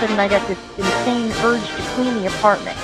sudden 0.00 0.18
I 0.18 0.28
got 0.28 0.46
this 0.46 0.58
insane 0.76 1.30
urge 1.44 1.66
to 1.66 1.82
clean 1.94 2.14
the 2.16 2.26
apartment. 2.26 2.76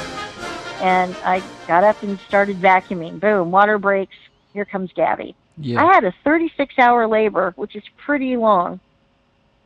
And 0.80 1.14
I 1.24 1.42
got 1.66 1.84
up 1.84 2.02
and 2.02 2.18
started 2.20 2.56
vacuuming. 2.58 3.20
Boom, 3.20 3.50
water 3.50 3.78
breaks. 3.78 4.16
Here 4.52 4.64
comes 4.64 4.90
Gabby. 4.94 5.34
Yeah. 5.58 5.84
I 5.84 5.92
had 5.92 6.04
a 6.04 6.14
36 6.24 6.74
hour 6.78 7.06
labor, 7.06 7.52
which 7.56 7.76
is 7.76 7.84
pretty 8.04 8.36
long. 8.36 8.80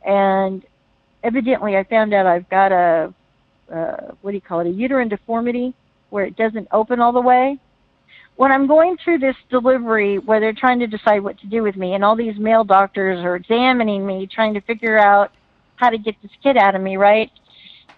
And 0.05 0.63
evidently, 1.23 1.75
I 1.77 1.83
found 1.85 2.13
out 2.13 2.25
I've 2.25 2.49
got 2.49 2.71
a, 2.71 3.13
uh, 3.73 4.13
what 4.21 4.31
do 4.31 4.35
you 4.35 4.41
call 4.41 4.59
it, 4.59 4.67
a 4.67 4.71
uterine 4.71 5.09
deformity 5.09 5.73
where 6.09 6.25
it 6.25 6.35
doesn't 6.35 6.67
open 6.71 6.99
all 6.99 7.11
the 7.11 7.21
way. 7.21 7.57
When 8.35 8.51
I'm 8.51 8.67
going 8.67 8.97
through 9.03 9.19
this 9.19 9.35
delivery 9.49 10.19
where 10.19 10.39
they're 10.39 10.53
trying 10.53 10.79
to 10.79 10.87
decide 10.87 11.19
what 11.23 11.39
to 11.39 11.47
do 11.47 11.63
with 11.63 11.75
me, 11.75 11.93
and 11.93 12.03
all 12.03 12.15
these 12.15 12.37
male 12.37 12.63
doctors 12.63 13.23
are 13.23 13.35
examining 13.35 14.05
me, 14.05 14.27
trying 14.27 14.53
to 14.53 14.61
figure 14.61 14.97
out 14.97 15.31
how 15.77 15.89
to 15.89 15.97
get 15.97 16.15
this 16.21 16.31
kid 16.43 16.57
out 16.57 16.75
of 16.75 16.81
me, 16.81 16.97
right? 16.97 17.31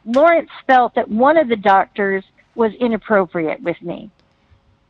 Lawrence 0.06 0.50
felt 0.68 0.96
that 0.96 1.10
one 1.10 1.38
of 1.38 1.48
the 1.48 1.56
doctors 1.56 2.24
was 2.56 2.72
inappropriate 2.80 3.62
with 3.62 3.82
me. 3.82 4.10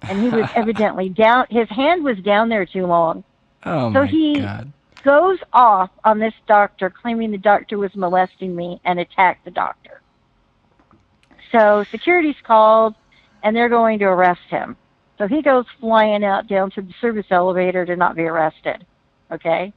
And 0.02 0.22
he 0.22 0.30
was 0.30 0.50
evidently 0.56 1.10
down, 1.10 1.46
his 1.50 1.70
hand 1.70 2.04
was 2.04 2.18
down 2.20 2.50
there 2.50 2.66
too 2.66 2.86
long. 2.86 3.24
oh 3.66 3.94
so 3.94 4.02
my 4.02 4.08
he- 4.08 4.42
god. 4.42 4.74
Goes 5.02 5.40
off 5.54 5.92
on 6.04 6.20
this 6.20 6.34
doctor, 6.46 6.90
claiming 6.90 7.32
the 7.32 7.38
doctor 7.38 7.78
was 7.78 7.96
molesting 7.96 8.54
me 8.54 8.82
and 8.84 9.00
attacked 9.00 9.46
the 9.46 9.52
doctor. 9.52 10.02
So 11.53 11.86
security's 11.90 12.36
called 12.44 12.96
and 13.42 13.56
they're 13.56 13.70
going 13.70 14.00
to 14.00 14.06
arrest 14.06 14.42
him. 14.50 14.76
So 15.18 15.28
he 15.28 15.42
goes 15.42 15.66
flying 15.80 16.26
out 16.26 16.48
down 16.48 16.72
to 16.72 16.81
the 16.81 16.94
service 17.00 17.28
elevator 17.31 17.86
to 17.86 17.96
not 17.96 18.18
be 18.18 18.24
arrested. 18.24 18.86
Okay? 19.31 19.72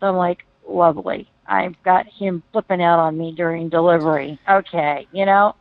So 0.00 0.08
I'm 0.08 0.16
like, 0.16 0.44
lovely. 0.68 1.30
I've 1.48 1.80
got 1.82 2.06
him 2.06 2.42
flipping 2.52 2.82
out 2.82 2.98
on 2.98 3.16
me 3.16 3.32
during 3.32 3.68
delivery. 3.68 4.38
Okay, 4.48 5.06
you 5.12 5.24
know? 5.26 5.54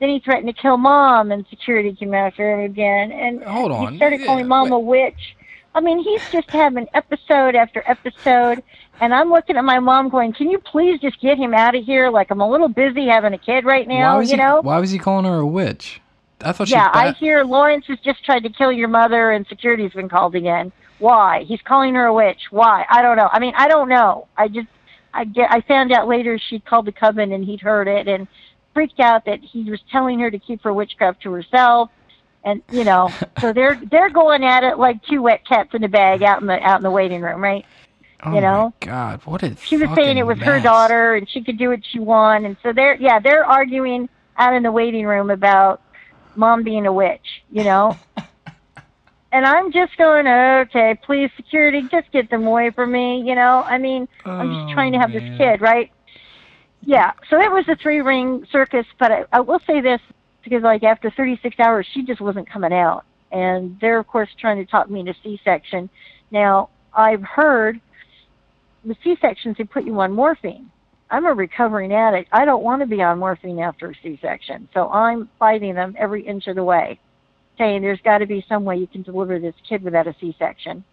Then 0.00 0.10
he 0.10 0.20
threatened 0.20 0.46
to 0.54 0.60
kill 0.60 0.76
mom 0.76 1.32
and 1.32 1.44
security 1.50 1.92
came 1.94 2.14
after 2.14 2.52
him 2.54 2.60
again 2.70 3.10
and 3.10 3.42
Hold 3.42 3.72
on. 3.72 3.92
he 3.92 3.98
started 3.98 4.20
Yeah, 4.20 4.26
calling 4.26 4.46
mom 4.46 4.70
wait. 4.70 4.76
a 4.76 4.78
witch. 4.78 5.36
I 5.74 5.80
mean, 5.80 5.98
he's 6.02 6.22
just 6.30 6.50
having 6.50 6.86
episode 6.94 7.54
after 7.54 7.82
episode, 7.86 8.62
and 9.00 9.14
I'm 9.14 9.30
looking 9.30 9.56
at 9.56 9.64
my 9.64 9.78
mom 9.78 10.08
going, 10.08 10.32
"Can 10.32 10.50
you 10.50 10.58
please 10.58 10.98
just 11.00 11.20
get 11.20 11.36
him 11.38 11.52
out 11.54 11.74
of 11.76 11.84
here? 11.84 12.10
Like 12.10 12.30
I'm 12.30 12.40
a 12.40 12.48
little 12.50 12.68
busy 12.68 13.06
having 13.06 13.32
a 13.34 13.38
kid 13.38 13.64
right 13.64 13.86
now, 13.86 14.18
you 14.20 14.28
he 14.30 14.36
know." 14.36 14.60
why 14.62 14.78
was 14.78 14.90
he 14.90 14.98
calling 14.98 15.24
her 15.24 15.38
a 15.38 15.46
witch? 15.46 16.00
I 16.40 16.52
thought 16.52 16.68
she 16.68 16.74
yeah, 16.74 16.88
I 16.92 17.12
hear 17.12 17.44
Lawrence 17.44 17.86
has 17.88 17.98
just 18.00 18.24
tried 18.24 18.44
to 18.44 18.48
kill 18.50 18.72
your 18.72 18.88
mother, 18.88 19.30
and 19.30 19.46
security's 19.46 19.92
been 19.92 20.08
called 20.08 20.34
again. 20.34 20.72
Why? 21.00 21.44
He's 21.44 21.60
calling 21.62 21.94
her 21.94 22.06
a 22.06 22.14
witch. 22.14 22.46
Why? 22.50 22.84
I 22.88 23.02
don't 23.02 23.16
know. 23.16 23.28
I 23.30 23.38
mean, 23.38 23.52
I 23.56 23.68
don't 23.68 23.88
know. 23.88 24.26
I 24.36 24.48
just, 24.48 24.66
I 25.14 25.24
get, 25.24 25.50
I 25.50 25.60
found 25.62 25.92
out 25.92 26.08
later 26.08 26.38
she 26.38 26.60
called 26.60 26.86
the 26.86 26.92
coven 26.92 27.32
and 27.32 27.44
he'd 27.44 27.60
heard 27.60 27.88
it 27.88 28.08
and 28.08 28.28
freaked 28.74 29.00
out 29.00 29.24
that 29.24 29.40
he 29.40 29.68
was 29.70 29.80
telling 29.90 30.18
her 30.20 30.30
to 30.30 30.38
keep 30.38 30.62
her 30.62 30.72
witchcraft 30.72 31.22
to 31.22 31.32
herself. 31.32 31.90
And 32.44 32.62
you 32.70 32.84
know, 32.84 33.12
so 33.40 33.52
they're 33.52 33.80
they're 33.90 34.10
going 34.10 34.44
at 34.44 34.64
it 34.64 34.78
like 34.78 35.02
two 35.04 35.22
wet 35.22 35.46
cats 35.46 35.70
in 35.74 35.82
a 35.84 35.88
bag 35.88 36.22
out 36.22 36.40
in 36.40 36.46
the 36.46 36.54
out 36.54 36.78
in 36.78 36.82
the 36.82 36.90
waiting 36.90 37.20
room, 37.22 37.42
right? 37.42 37.64
oh 38.24 38.34
you 38.34 38.40
know? 38.40 38.72
My 38.80 38.86
god, 38.86 39.20
what 39.24 39.42
is 39.42 39.58
She 39.62 39.76
was 39.76 39.88
saying 39.94 40.18
it 40.18 40.26
was 40.26 40.38
her 40.38 40.60
daughter 40.60 41.14
and 41.14 41.28
she 41.28 41.42
could 41.42 41.58
do 41.58 41.70
what 41.70 41.80
she 41.90 41.98
wanted, 41.98 42.46
and 42.46 42.56
so 42.62 42.72
they're 42.72 42.96
yeah 42.96 43.18
they're 43.18 43.44
arguing 43.44 44.08
out 44.36 44.54
in 44.54 44.62
the 44.62 44.72
waiting 44.72 45.06
room 45.06 45.30
about 45.30 45.82
mom 46.36 46.62
being 46.62 46.86
a 46.86 46.92
witch, 46.92 47.42
you 47.50 47.64
know. 47.64 47.96
and 49.32 49.44
I'm 49.44 49.72
just 49.72 49.96
going, 49.98 50.26
okay, 50.26 50.98
please 51.04 51.30
security, 51.36 51.82
just 51.90 52.10
get 52.12 52.30
them 52.30 52.46
away 52.46 52.70
from 52.70 52.92
me, 52.92 53.22
you 53.26 53.34
know. 53.34 53.62
I 53.66 53.78
mean, 53.78 54.08
I'm 54.24 54.48
just 54.48 54.70
Oh, 54.70 54.74
trying 54.74 54.92
to 54.92 54.98
have 54.98 55.10
man. 55.10 55.20
this 55.20 55.38
kid, 55.38 55.60
right? 55.60 55.90
Yeah. 56.82 57.12
So 57.28 57.40
it 57.40 57.50
was 57.50 57.64
a 57.68 57.76
three 57.76 58.00
ring 58.00 58.46
circus, 58.50 58.86
but 58.98 59.12
I, 59.12 59.24
I 59.32 59.40
will 59.40 59.60
say 59.66 59.80
this 59.80 60.00
because 60.42 60.62
like 60.62 60.82
after 60.82 61.10
36 61.10 61.58
hours, 61.60 61.86
she 61.92 62.02
just 62.02 62.20
wasn't 62.20 62.48
coming 62.48 62.72
out, 62.72 63.04
and 63.32 63.76
they're 63.80 63.98
of 63.98 64.06
course 64.06 64.30
trying 64.40 64.56
to 64.58 64.70
talk 64.70 64.88
me 64.88 65.00
into 65.00 65.14
C-section. 65.22 65.90
Now 66.30 66.70
I've 66.94 67.22
heard 67.22 67.80
with 68.84 68.96
C-sections 69.04 69.56
they 69.58 69.64
put 69.64 69.84
you 69.84 69.98
on 70.00 70.12
morphine. 70.12 70.70
I'm 71.10 71.26
a 71.26 71.32
recovering 71.34 71.92
addict. 71.92 72.28
I 72.32 72.44
don't 72.44 72.62
want 72.62 72.80
to 72.82 72.86
be 72.86 73.02
on 73.02 73.18
morphine 73.18 73.58
after 73.58 73.90
a 73.90 73.94
C-section, 74.02 74.68
so 74.72 74.88
I'm 74.88 75.28
fighting 75.38 75.74
them 75.74 75.94
every 75.98 76.26
inch 76.26 76.46
of 76.46 76.56
the 76.56 76.64
way, 76.64 76.98
saying 77.58 77.82
there's 77.82 78.00
got 78.00 78.18
to 78.18 78.26
be 78.26 78.44
some 78.48 78.64
way 78.64 78.76
you 78.76 78.86
can 78.86 79.02
deliver 79.02 79.38
this 79.38 79.54
kid 79.68 79.82
without 79.82 80.06
a 80.06 80.14
C-section. 80.20 80.84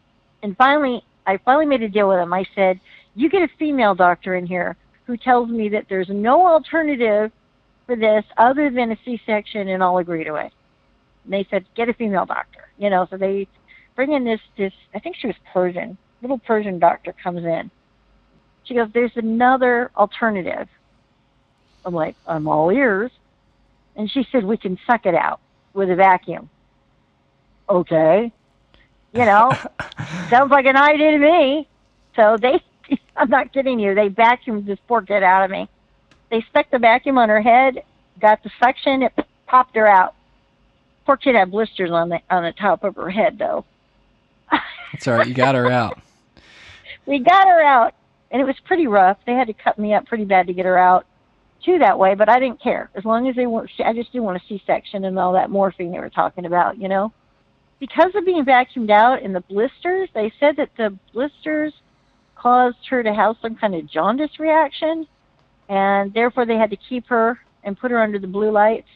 And 0.43 0.57
finally, 0.57 1.03
I 1.25 1.37
finally 1.37 1.65
made 1.65 1.83
a 1.83 1.89
deal 1.89 2.09
with 2.09 2.19
him. 2.19 2.33
I 2.33 2.45
said, 2.55 2.79
"You 3.15 3.29
get 3.29 3.41
a 3.41 3.47
female 3.57 3.95
doctor 3.95 4.35
in 4.35 4.45
here 4.45 4.75
who 5.05 5.15
tells 5.15 5.49
me 5.49 5.69
that 5.69 5.85
there's 5.87 6.09
no 6.09 6.45
alternative 6.45 7.31
for 7.85 7.95
this 7.95 8.25
other 8.37 8.69
than 8.69 8.91
a 8.91 8.97
C-section, 9.05 9.69
and 9.69 9.83
I'll 9.83 9.97
agree 9.97 10.23
to 10.23 10.35
it." 10.35 10.51
And 11.23 11.33
they 11.33 11.45
said, 11.49 11.65
"Get 11.75 11.89
a 11.89 11.93
female 11.93 12.25
doctor." 12.25 12.67
You 12.77 12.89
know, 12.89 13.07
so 13.09 13.17
they 13.17 13.47
bring 13.95 14.11
in 14.11 14.23
this 14.23 14.41
this. 14.57 14.73
I 14.93 14.99
think 14.99 15.15
she 15.15 15.27
was 15.27 15.35
Persian. 15.53 15.97
Little 16.21 16.39
Persian 16.39 16.79
doctor 16.79 17.13
comes 17.13 17.45
in. 17.45 17.71
She 18.63 18.73
goes, 18.73 18.89
"There's 18.91 19.15
another 19.15 19.91
alternative." 19.95 20.67
I'm 21.85 21.93
like, 21.93 22.15
"I'm 22.27 22.47
all 22.47 22.71
ears." 22.71 23.11
And 23.95 24.09
she 24.09 24.27
said, 24.31 24.43
"We 24.43 24.57
can 24.57 24.77
suck 24.85 25.05
it 25.05 25.15
out 25.15 25.39
with 25.73 25.89
a 25.89 25.95
vacuum." 25.95 26.49
Okay. 27.69 28.31
You 29.13 29.25
know, 29.25 29.51
sounds 30.29 30.51
like 30.51 30.65
an 30.65 30.75
idea 30.75 31.11
to 31.11 31.17
me. 31.17 31.67
So 32.15 32.37
they, 32.37 32.61
I'm 33.15 33.29
not 33.29 33.53
kidding 33.53 33.79
you, 33.79 33.95
they 33.95 34.09
vacuumed 34.09 34.65
this 34.65 34.79
poor 34.87 35.01
kid 35.01 35.23
out 35.23 35.45
of 35.45 35.51
me. 35.51 35.69
They 36.29 36.43
stuck 36.49 36.69
the 36.71 36.79
vacuum 36.79 37.17
on 37.17 37.29
her 37.29 37.41
head, 37.41 37.83
got 38.19 38.43
the 38.43 38.51
suction, 38.59 39.03
it 39.03 39.13
popped 39.47 39.75
her 39.75 39.87
out. 39.87 40.15
Poor 41.05 41.17
kid 41.17 41.35
had 41.35 41.51
blisters 41.51 41.91
on 41.91 42.09
the 42.09 42.19
on 42.29 42.43
the 42.43 42.51
top 42.51 42.83
of 42.83 42.95
her 42.95 43.09
head 43.09 43.37
though. 43.37 43.63
That's 44.51 45.07
all 45.07 45.15
right. 45.15 45.27
You 45.27 45.33
got 45.33 45.55
her 45.55 45.69
out. 45.69 45.99
we 47.05 47.19
got 47.19 47.47
her 47.47 47.61
out, 47.61 47.93
and 48.31 48.41
it 48.41 48.45
was 48.45 48.55
pretty 48.65 48.87
rough. 48.87 49.17
They 49.25 49.33
had 49.33 49.47
to 49.47 49.53
cut 49.53 49.77
me 49.77 49.93
up 49.93 50.07
pretty 50.07 50.25
bad 50.25 50.47
to 50.47 50.53
get 50.53 50.65
her 50.65 50.77
out 50.77 51.05
too 51.63 51.79
that 51.79 51.99
way, 51.99 52.15
but 52.15 52.29
I 52.29 52.39
didn't 52.39 52.61
care 52.61 52.89
as 52.95 53.05
long 53.05 53.27
as 53.27 53.35
they 53.35 53.45
weren't. 53.45 53.69
I 53.83 53.93
just 53.93 54.11
didn't 54.11 54.25
want 54.25 54.41
a 54.41 54.47
C-section 54.47 55.05
and 55.05 55.17
all 55.19 55.33
that 55.33 55.49
morphine 55.49 55.91
they 55.91 55.99
were 55.99 56.09
talking 56.09 56.45
about, 56.45 56.77
you 56.79 56.87
know. 56.87 57.11
Because 57.79 58.11
of 58.15 58.25
being 58.25 58.45
vacuumed 58.45 58.89
out 58.89 59.21
and 59.21 59.35
the 59.35 59.41
blisters, 59.41 60.09
they 60.13 60.31
said 60.39 60.55
that 60.57 60.69
the 60.77 60.97
blisters 61.13 61.73
caused 62.35 62.77
her 62.89 63.03
to 63.03 63.13
have 63.13 63.35
some 63.41 63.55
kind 63.55 63.75
of 63.75 63.89
jaundice 63.89 64.39
reaction, 64.39 65.07
and 65.67 66.13
therefore 66.13 66.45
they 66.45 66.57
had 66.57 66.69
to 66.69 66.77
keep 66.77 67.07
her 67.07 67.39
and 67.63 67.77
put 67.77 67.91
her 67.91 68.01
under 68.01 68.19
the 68.19 68.27
blue 68.27 68.51
lights. 68.51 68.87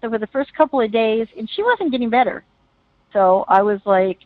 So 0.00 0.10
for 0.10 0.18
the 0.18 0.26
first 0.28 0.54
couple 0.54 0.80
of 0.80 0.90
days, 0.90 1.28
and 1.36 1.48
she 1.54 1.62
wasn't 1.62 1.92
getting 1.92 2.10
better. 2.10 2.44
So 3.12 3.44
I 3.48 3.62
was 3.62 3.80
like, 3.84 4.18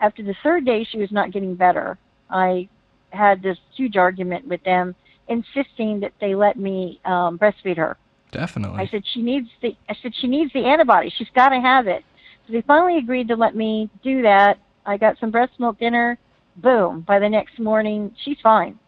after 0.00 0.22
the 0.22 0.34
third 0.42 0.64
day, 0.64 0.86
she 0.90 0.98
was 0.98 1.10
not 1.10 1.32
getting 1.32 1.54
better. 1.54 1.98
I 2.30 2.68
had 3.10 3.42
this 3.42 3.58
huge 3.74 3.96
argument 3.96 4.46
with 4.46 4.62
them, 4.64 4.94
insisting 5.28 6.00
that 6.00 6.12
they 6.20 6.34
let 6.34 6.58
me 6.58 7.00
um, 7.04 7.38
breastfeed 7.38 7.76
her. 7.76 7.96
Definitely. 8.30 8.80
I 8.80 8.86
said 8.88 9.02
she 9.12 9.22
needs 9.22 9.48
the 9.62 9.76
I 9.88 9.96
said 10.02 10.12
she 10.20 10.26
needs 10.26 10.52
the 10.52 10.64
antibody. 10.64 11.12
She's 11.16 11.28
got 11.34 11.50
to 11.50 11.60
have 11.60 11.86
it. 11.86 12.04
So 12.46 12.52
they 12.52 12.62
finally 12.62 12.98
agreed 12.98 13.28
to 13.28 13.36
let 13.36 13.56
me 13.56 13.90
do 14.02 14.22
that. 14.22 14.58
I 14.84 14.96
got 14.96 15.18
some 15.18 15.30
breast 15.30 15.52
milk 15.58 15.78
dinner. 15.78 16.18
Boom! 16.56 17.00
By 17.00 17.18
the 17.18 17.28
next 17.28 17.58
morning, 17.58 18.14
she's 18.24 18.38
fine. 18.42 18.78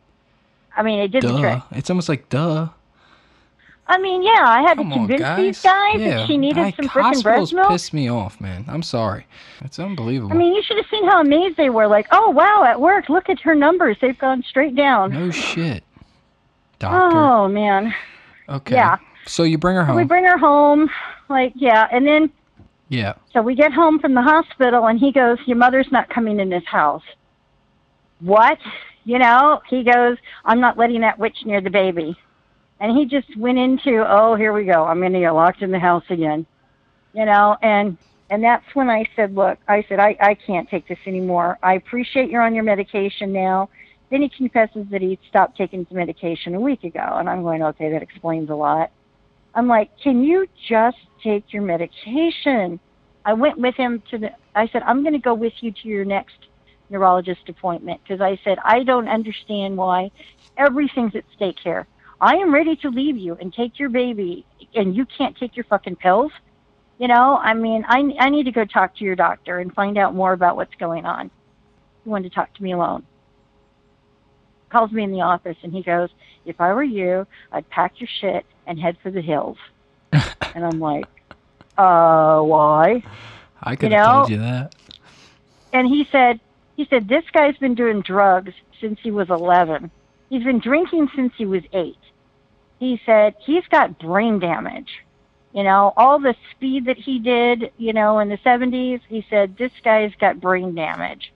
I 0.76 0.82
mean, 0.82 1.00
it 1.00 1.08
did 1.08 1.22
the 1.24 1.38
trick. 1.38 1.62
It's 1.72 1.90
almost 1.90 2.08
like 2.08 2.28
duh. 2.28 2.68
I 3.88 3.98
mean, 3.98 4.22
yeah, 4.22 4.44
I 4.44 4.60
had 4.60 4.76
Come 4.76 4.90
to 4.90 4.94
on, 4.94 4.98
convince 5.00 5.20
guys. 5.22 5.38
these 5.38 5.62
guys 5.62 5.98
yeah. 5.98 6.08
that 6.18 6.26
she 6.26 6.36
needed 6.36 6.62
I, 6.62 6.70
some 6.72 6.88
freaking 6.88 7.22
breast 7.22 7.54
milk. 7.54 7.68
piss 7.70 7.92
me 7.92 8.10
off, 8.10 8.38
man. 8.38 8.66
I'm 8.68 8.82
sorry. 8.82 9.26
It's 9.62 9.78
unbelievable. 9.78 10.32
I 10.32 10.36
mean, 10.36 10.54
you 10.54 10.62
should 10.62 10.76
have 10.76 10.86
seen 10.90 11.06
how 11.08 11.22
amazed 11.22 11.56
they 11.56 11.70
were. 11.70 11.86
Like, 11.86 12.06
oh 12.12 12.30
wow, 12.30 12.64
at 12.64 12.80
work, 12.80 13.08
look 13.08 13.30
at 13.30 13.40
her 13.40 13.54
numbers. 13.54 13.96
They've 14.00 14.18
gone 14.18 14.44
straight 14.48 14.76
down. 14.76 15.12
no 15.12 15.30
shit. 15.30 15.84
Doctor. 16.78 17.16
Oh 17.18 17.48
man. 17.48 17.94
okay. 18.48 18.74
yeah. 18.74 18.98
So 19.26 19.42
you 19.42 19.58
bring 19.58 19.76
her 19.76 19.84
home. 19.84 19.96
we 19.96 20.04
bring 20.04 20.24
her 20.24 20.38
home, 20.38 20.90
like 21.28 21.52
yeah, 21.56 21.88
and 21.90 22.06
then 22.06 22.30
yeah. 22.88 23.14
so 23.32 23.42
we 23.42 23.54
get 23.54 23.72
home 23.72 23.98
from 23.98 24.14
the 24.14 24.22
hospital, 24.22 24.86
and 24.86 24.98
he 24.98 25.12
goes, 25.12 25.38
"Your 25.46 25.56
mother's 25.56 25.90
not 25.90 26.08
coming 26.08 26.40
in 26.40 26.48
this 26.48 26.64
house." 26.66 27.02
What? 28.20 28.58
You 29.04 29.18
know? 29.18 29.60
He 29.68 29.84
goes, 29.84 30.16
"I'm 30.44 30.60
not 30.60 30.76
letting 30.76 31.00
that 31.02 31.18
witch 31.18 31.36
near 31.44 31.60
the 31.60 31.70
baby," 31.70 32.16
and 32.80 32.96
he 32.96 33.04
just 33.06 33.36
went 33.36 33.58
into, 33.58 34.04
"Oh, 34.08 34.34
here 34.34 34.52
we 34.52 34.64
go. 34.64 34.84
I'm 34.84 35.00
going 35.00 35.12
to 35.12 35.20
get 35.20 35.30
locked 35.30 35.62
in 35.62 35.70
the 35.70 35.78
house 35.78 36.04
again," 36.10 36.46
you 37.12 37.24
know, 37.24 37.56
and 37.62 37.96
and 38.30 38.42
that's 38.42 38.64
when 38.74 38.90
I 38.90 39.04
said, 39.16 39.34
"Look," 39.34 39.58
I 39.68 39.84
said, 39.88 40.00
"I 40.00 40.16
I 40.20 40.34
can't 40.34 40.68
take 40.68 40.88
this 40.88 40.98
anymore. 41.06 41.58
I 41.62 41.74
appreciate 41.74 42.30
you're 42.30 42.42
on 42.42 42.54
your 42.54 42.64
medication 42.64 43.32
now." 43.32 43.68
Then 44.10 44.22
he 44.22 44.30
confesses 44.30 44.86
that 44.90 45.02
he 45.02 45.18
stopped 45.28 45.58
taking 45.58 45.80
his 45.84 45.90
medication 45.90 46.54
a 46.54 46.60
week 46.60 46.82
ago, 46.84 47.16
and 47.18 47.28
I'm 47.28 47.42
going, 47.42 47.62
"Okay, 47.62 47.90
that 47.90 48.02
explains 48.02 48.48
a 48.48 48.54
lot." 48.54 48.90
I'm 49.54 49.66
like, 49.66 49.90
can 50.02 50.22
you 50.22 50.46
just 50.68 50.98
take 51.22 51.52
your 51.52 51.62
medication? 51.62 52.78
I 53.24 53.32
went 53.32 53.58
with 53.58 53.74
him 53.74 54.02
to 54.10 54.18
the, 54.18 54.30
I 54.54 54.68
said, 54.68 54.82
I'm 54.82 55.02
going 55.02 55.14
to 55.14 55.18
go 55.18 55.34
with 55.34 55.52
you 55.60 55.72
to 55.72 55.88
your 55.88 56.04
next 56.04 56.36
neurologist 56.90 57.48
appointment 57.48 58.00
because 58.02 58.20
I 58.20 58.38
said, 58.44 58.58
I 58.64 58.82
don't 58.82 59.08
understand 59.08 59.76
why 59.76 60.10
everything's 60.56 61.14
at 61.14 61.24
stake 61.34 61.58
here. 61.62 61.86
I 62.20 62.34
am 62.36 62.52
ready 62.52 62.74
to 62.76 62.88
leave 62.88 63.16
you 63.16 63.36
and 63.40 63.52
take 63.52 63.78
your 63.78 63.90
baby, 63.90 64.44
and 64.74 64.94
you 64.94 65.06
can't 65.06 65.36
take 65.36 65.56
your 65.56 65.64
fucking 65.64 65.96
pills. 65.96 66.32
You 66.98 67.06
know, 67.06 67.36
I 67.36 67.54
mean, 67.54 67.84
I, 67.86 68.02
I 68.18 68.28
need 68.28 68.44
to 68.44 68.52
go 68.52 68.64
talk 68.64 68.96
to 68.96 69.04
your 69.04 69.14
doctor 69.14 69.60
and 69.60 69.72
find 69.72 69.96
out 69.96 70.14
more 70.14 70.32
about 70.32 70.56
what's 70.56 70.74
going 70.80 71.06
on. 71.06 71.30
He 72.02 72.10
wanted 72.10 72.30
to 72.30 72.34
talk 72.34 72.52
to 72.54 72.62
me 72.62 72.72
alone. 72.72 73.06
Calls 74.68 74.90
me 74.90 75.04
in 75.04 75.12
the 75.12 75.20
office 75.20 75.56
and 75.62 75.72
he 75.72 75.82
goes, 75.82 76.10
If 76.44 76.60
I 76.60 76.72
were 76.72 76.82
you, 76.82 77.26
I'd 77.52 77.68
pack 77.70 78.00
your 78.00 78.08
shit 78.20 78.44
and 78.68 78.78
head 78.78 78.96
for 79.02 79.10
the 79.10 79.20
hills. 79.20 79.56
and 80.12 80.64
I'm 80.64 80.78
like, 80.80 81.06
Uh, 81.76 82.40
why? 82.42 83.02
I 83.62 83.74
could 83.76 83.90
You 83.90 83.96
have 83.98 84.06
know- 84.06 84.12
told 84.20 84.30
you 84.30 84.38
that. 84.38 84.74
And 85.72 85.86
he 85.86 86.06
said, 86.10 86.40
he 86.76 86.86
said, 86.88 87.08
this 87.08 87.24
guy's 87.32 87.56
been 87.58 87.74
doing 87.74 88.00
drugs 88.02 88.52
since 88.80 88.98
he 89.02 89.10
was 89.10 89.28
11. 89.30 89.90
He's 90.30 90.44
been 90.44 90.60
drinking 90.60 91.10
since 91.14 91.32
he 91.36 91.44
was 91.44 91.62
eight. 91.72 91.98
He 92.78 93.00
said, 93.04 93.34
he's 93.44 93.66
got 93.66 93.98
brain 93.98 94.38
damage. 94.38 94.90
You 95.52 95.64
know, 95.64 95.92
all 95.96 96.18
the 96.20 96.34
speed 96.52 96.84
that 96.86 96.96
he 96.98 97.18
did, 97.18 97.72
you 97.78 97.92
know, 97.92 98.18
in 98.20 98.28
the 98.28 98.38
70s, 98.38 99.00
he 99.08 99.26
said, 99.28 99.56
this 99.58 99.72
guy's 99.82 100.12
got 100.20 100.40
brain 100.40 100.74
damage. 100.74 101.32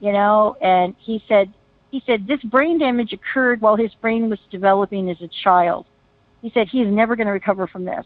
You 0.00 0.12
know, 0.12 0.56
and 0.60 0.94
he 0.98 1.22
said, 1.26 1.52
he 1.90 2.02
said, 2.06 2.26
this 2.26 2.42
brain 2.42 2.78
damage 2.78 3.12
occurred 3.12 3.60
while 3.60 3.76
his 3.76 3.94
brain 3.94 4.28
was 4.28 4.38
developing 4.50 5.08
as 5.10 5.20
a 5.22 5.28
child. 5.28 5.86
He 6.42 6.50
said, 6.50 6.68
He's 6.68 6.88
never 6.88 7.16
going 7.16 7.28
to 7.28 7.32
recover 7.32 7.66
from 7.66 7.84
this. 7.84 8.04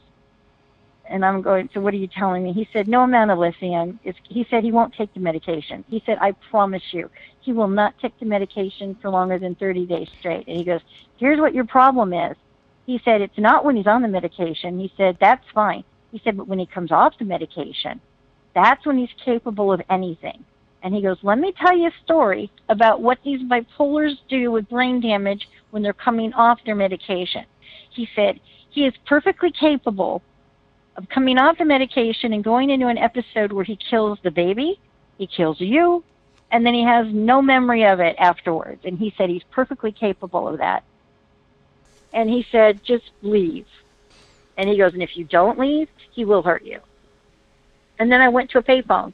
And 1.08 1.24
I'm 1.24 1.42
going, 1.42 1.68
so 1.72 1.80
what 1.80 1.94
are 1.94 1.98
you 1.98 2.08
telling 2.08 2.42
me? 2.42 2.52
He 2.52 2.68
said, 2.72 2.88
no 2.88 3.02
amount 3.02 3.30
of 3.30 3.38
lithium. 3.38 4.00
Is, 4.04 4.14
he 4.28 4.46
said 4.50 4.64
he 4.64 4.72
won't 4.72 4.94
take 4.94 5.12
the 5.14 5.20
medication. 5.20 5.84
He 5.88 6.02
said, 6.04 6.18
I 6.20 6.32
promise 6.50 6.82
you, 6.90 7.10
he 7.40 7.52
will 7.52 7.68
not 7.68 7.94
take 8.00 8.18
the 8.18 8.26
medication 8.26 8.96
for 9.00 9.10
longer 9.10 9.38
than 9.38 9.54
30 9.54 9.86
days 9.86 10.08
straight. 10.18 10.46
And 10.48 10.56
he 10.56 10.64
goes, 10.64 10.80
here's 11.16 11.38
what 11.38 11.54
your 11.54 11.64
problem 11.64 12.12
is. 12.12 12.36
He 12.86 13.00
said, 13.04 13.20
it's 13.20 13.38
not 13.38 13.64
when 13.64 13.76
he's 13.76 13.86
on 13.86 14.02
the 14.02 14.08
medication. 14.08 14.78
He 14.78 14.92
said, 14.96 15.16
that's 15.20 15.44
fine. 15.54 15.84
He 16.10 16.20
said, 16.24 16.36
but 16.36 16.48
when 16.48 16.58
he 16.58 16.66
comes 16.66 16.90
off 16.92 17.18
the 17.18 17.24
medication, 17.24 18.00
that's 18.54 18.84
when 18.86 18.98
he's 18.98 19.10
capable 19.24 19.72
of 19.72 19.82
anything. 19.90 20.44
And 20.82 20.94
he 20.94 21.02
goes, 21.02 21.18
let 21.22 21.38
me 21.38 21.52
tell 21.52 21.76
you 21.76 21.88
a 21.88 22.04
story 22.04 22.50
about 22.68 23.00
what 23.00 23.18
these 23.24 23.40
bipolars 23.42 24.16
do 24.28 24.50
with 24.52 24.68
brain 24.68 25.00
damage 25.00 25.48
when 25.70 25.82
they're 25.82 25.92
coming 25.92 26.32
off 26.32 26.60
their 26.64 26.76
medication. 26.76 27.44
He 27.96 28.08
said, 28.14 28.38
he 28.70 28.84
is 28.84 28.94
perfectly 29.06 29.50
capable 29.50 30.22
of 30.96 31.08
coming 31.08 31.38
off 31.38 31.58
the 31.58 31.64
medication 31.64 32.34
and 32.34 32.44
going 32.44 32.70
into 32.70 32.88
an 32.88 32.98
episode 32.98 33.52
where 33.52 33.64
he 33.64 33.76
kills 33.76 34.18
the 34.22 34.30
baby, 34.30 34.78
he 35.16 35.26
kills 35.26 35.60
you, 35.60 36.04
and 36.52 36.64
then 36.64 36.74
he 36.74 36.84
has 36.84 37.06
no 37.10 37.40
memory 37.40 37.84
of 37.86 38.00
it 38.00 38.14
afterwards. 38.18 38.82
And 38.84 38.98
he 38.98 39.14
said 39.16 39.30
he's 39.30 39.42
perfectly 39.50 39.92
capable 39.92 40.46
of 40.46 40.58
that. 40.58 40.84
And 42.12 42.28
he 42.28 42.46
said, 42.52 42.84
just 42.84 43.10
leave. 43.22 43.66
And 44.56 44.68
he 44.68 44.76
goes, 44.76 44.92
and 44.92 45.02
if 45.02 45.16
you 45.16 45.24
don't 45.24 45.58
leave, 45.58 45.88
he 46.12 46.24
will 46.24 46.42
hurt 46.42 46.64
you. 46.64 46.80
And 47.98 48.12
then 48.12 48.20
I 48.20 48.28
went 48.28 48.50
to 48.50 48.58
a 48.58 48.62
payphone 48.62 49.12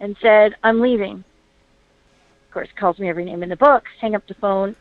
and 0.00 0.16
said, 0.22 0.54
I'm 0.62 0.80
leaving. 0.80 1.24
Of 2.46 2.52
course, 2.52 2.68
calls 2.76 2.98
me 2.98 3.08
every 3.08 3.24
name 3.24 3.42
in 3.42 3.48
the 3.48 3.56
book, 3.56 3.84
hang 4.00 4.14
up 4.14 4.26
the 4.26 4.34
phone. 4.34 4.76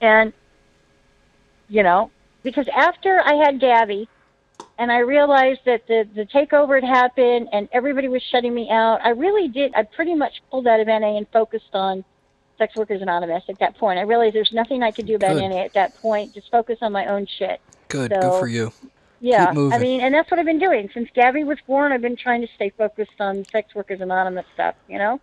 And, 0.00 0.32
you 1.70 1.82
know, 1.82 2.10
because 2.42 2.66
after 2.74 3.20
I 3.24 3.34
had 3.34 3.60
Gabby, 3.60 4.08
and 4.78 4.90
I 4.90 4.98
realized 4.98 5.60
that 5.66 5.86
the 5.86 6.08
the 6.14 6.24
takeover 6.24 6.80
had 6.82 6.88
happened 6.88 7.48
and 7.52 7.68
everybody 7.72 8.08
was 8.08 8.22
shutting 8.22 8.54
me 8.54 8.70
out. 8.70 9.00
I 9.04 9.10
really 9.10 9.46
did. 9.48 9.72
I 9.74 9.82
pretty 9.82 10.14
much 10.14 10.42
pulled 10.50 10.66
out 10.66 10.80
of 10.80 10.86
NA 10.86 11.16
and 11.18 11.26
focused 11.32 11.74
on 11.74 12.02
Sex 12.56 12.74
Workers 12.76 13.02
Anonymous 13.02 13.44
at 13.48 13.58
that 13.58 13.76
point. 13.76 13.98
I 13.98 14.02
realized 14.02 14.34
there's 14.34 14.52
nothing 14.52 14.82
I 14.82 14.90
could 14.90 15.06
do 15.06 15.16
about 15.16 15.34
Good. 15.34 15.48
NA 15.50 15.64
at 15.64 15.74
that 15.74 16.00
point. 16.00 16.34
Just 16.34 16.50
focus 16.50 16.78
on 16.80 16.92
my 16.92 17.06
own 17.06 17.26
shit. 17.38 17.60
Good. 17.88 18.10
So- 18.14 18.20
Good 18.20 18.40
for 18.40 18.48
you. 18.48 18.72
Yeah, 19.22 19.46
Keep 19.46 19.54
moving. 19.54 19.78
I 19.78 19.82
mean, 19.82 20.00
and 20.00 20.14
that's 20.14 20.30
what 20.30 20.40
I've 20.40 20.46
been 20.46 20.58
doing 20.58 20.88
since 20.94 21.10
Gabby 21.14 21.44
was 21.44 21.58
born. 21.66 21.92
I've 21.92 22.00
been 22.00 22.16
trying 22.16 22.40
to 22.40 22.48
stay 22.54 22.70
focused 22.70 23.20
on 23.20 23.44
Sex 23.52 23.74
Workers 23.74 24.00
Anonymous 24.00 24.46
stuff. 24.54 24.76
You 24.88 24.96
know, 24.96 25.20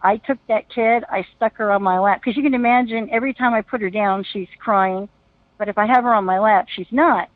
I 0.00 0.18
took 0.18 0.38
that 0.46 0.68
kid, 0.68 1.02
I 1.10 1.26
stuck 1.36 1.56
her 1.56 1.72
on 1.72 1.82
my 1.82 1.98
lap 1.98 2.20
because 2.20 2.36
you 2.36 2.44
can 2.44 2.54
imagine 2.54 3.10
every 3.10 3.34
time 3.34 3.52
I 3.52 3.62
put 3.62 3.80
her 3.82 3.90
down, 3.90 4.24
she's 4.32 4.46
crying, 4.60 5.08
but 5.60 5.68
if 5.68 5.76
I 5.76 5.84
have 5.84 6.04
her 6.04 6.14
on 6.14 6.24
my 6.24 6.38
lap, 6.38 6.68
she's 6.74 6.90
not. 6.90 7.28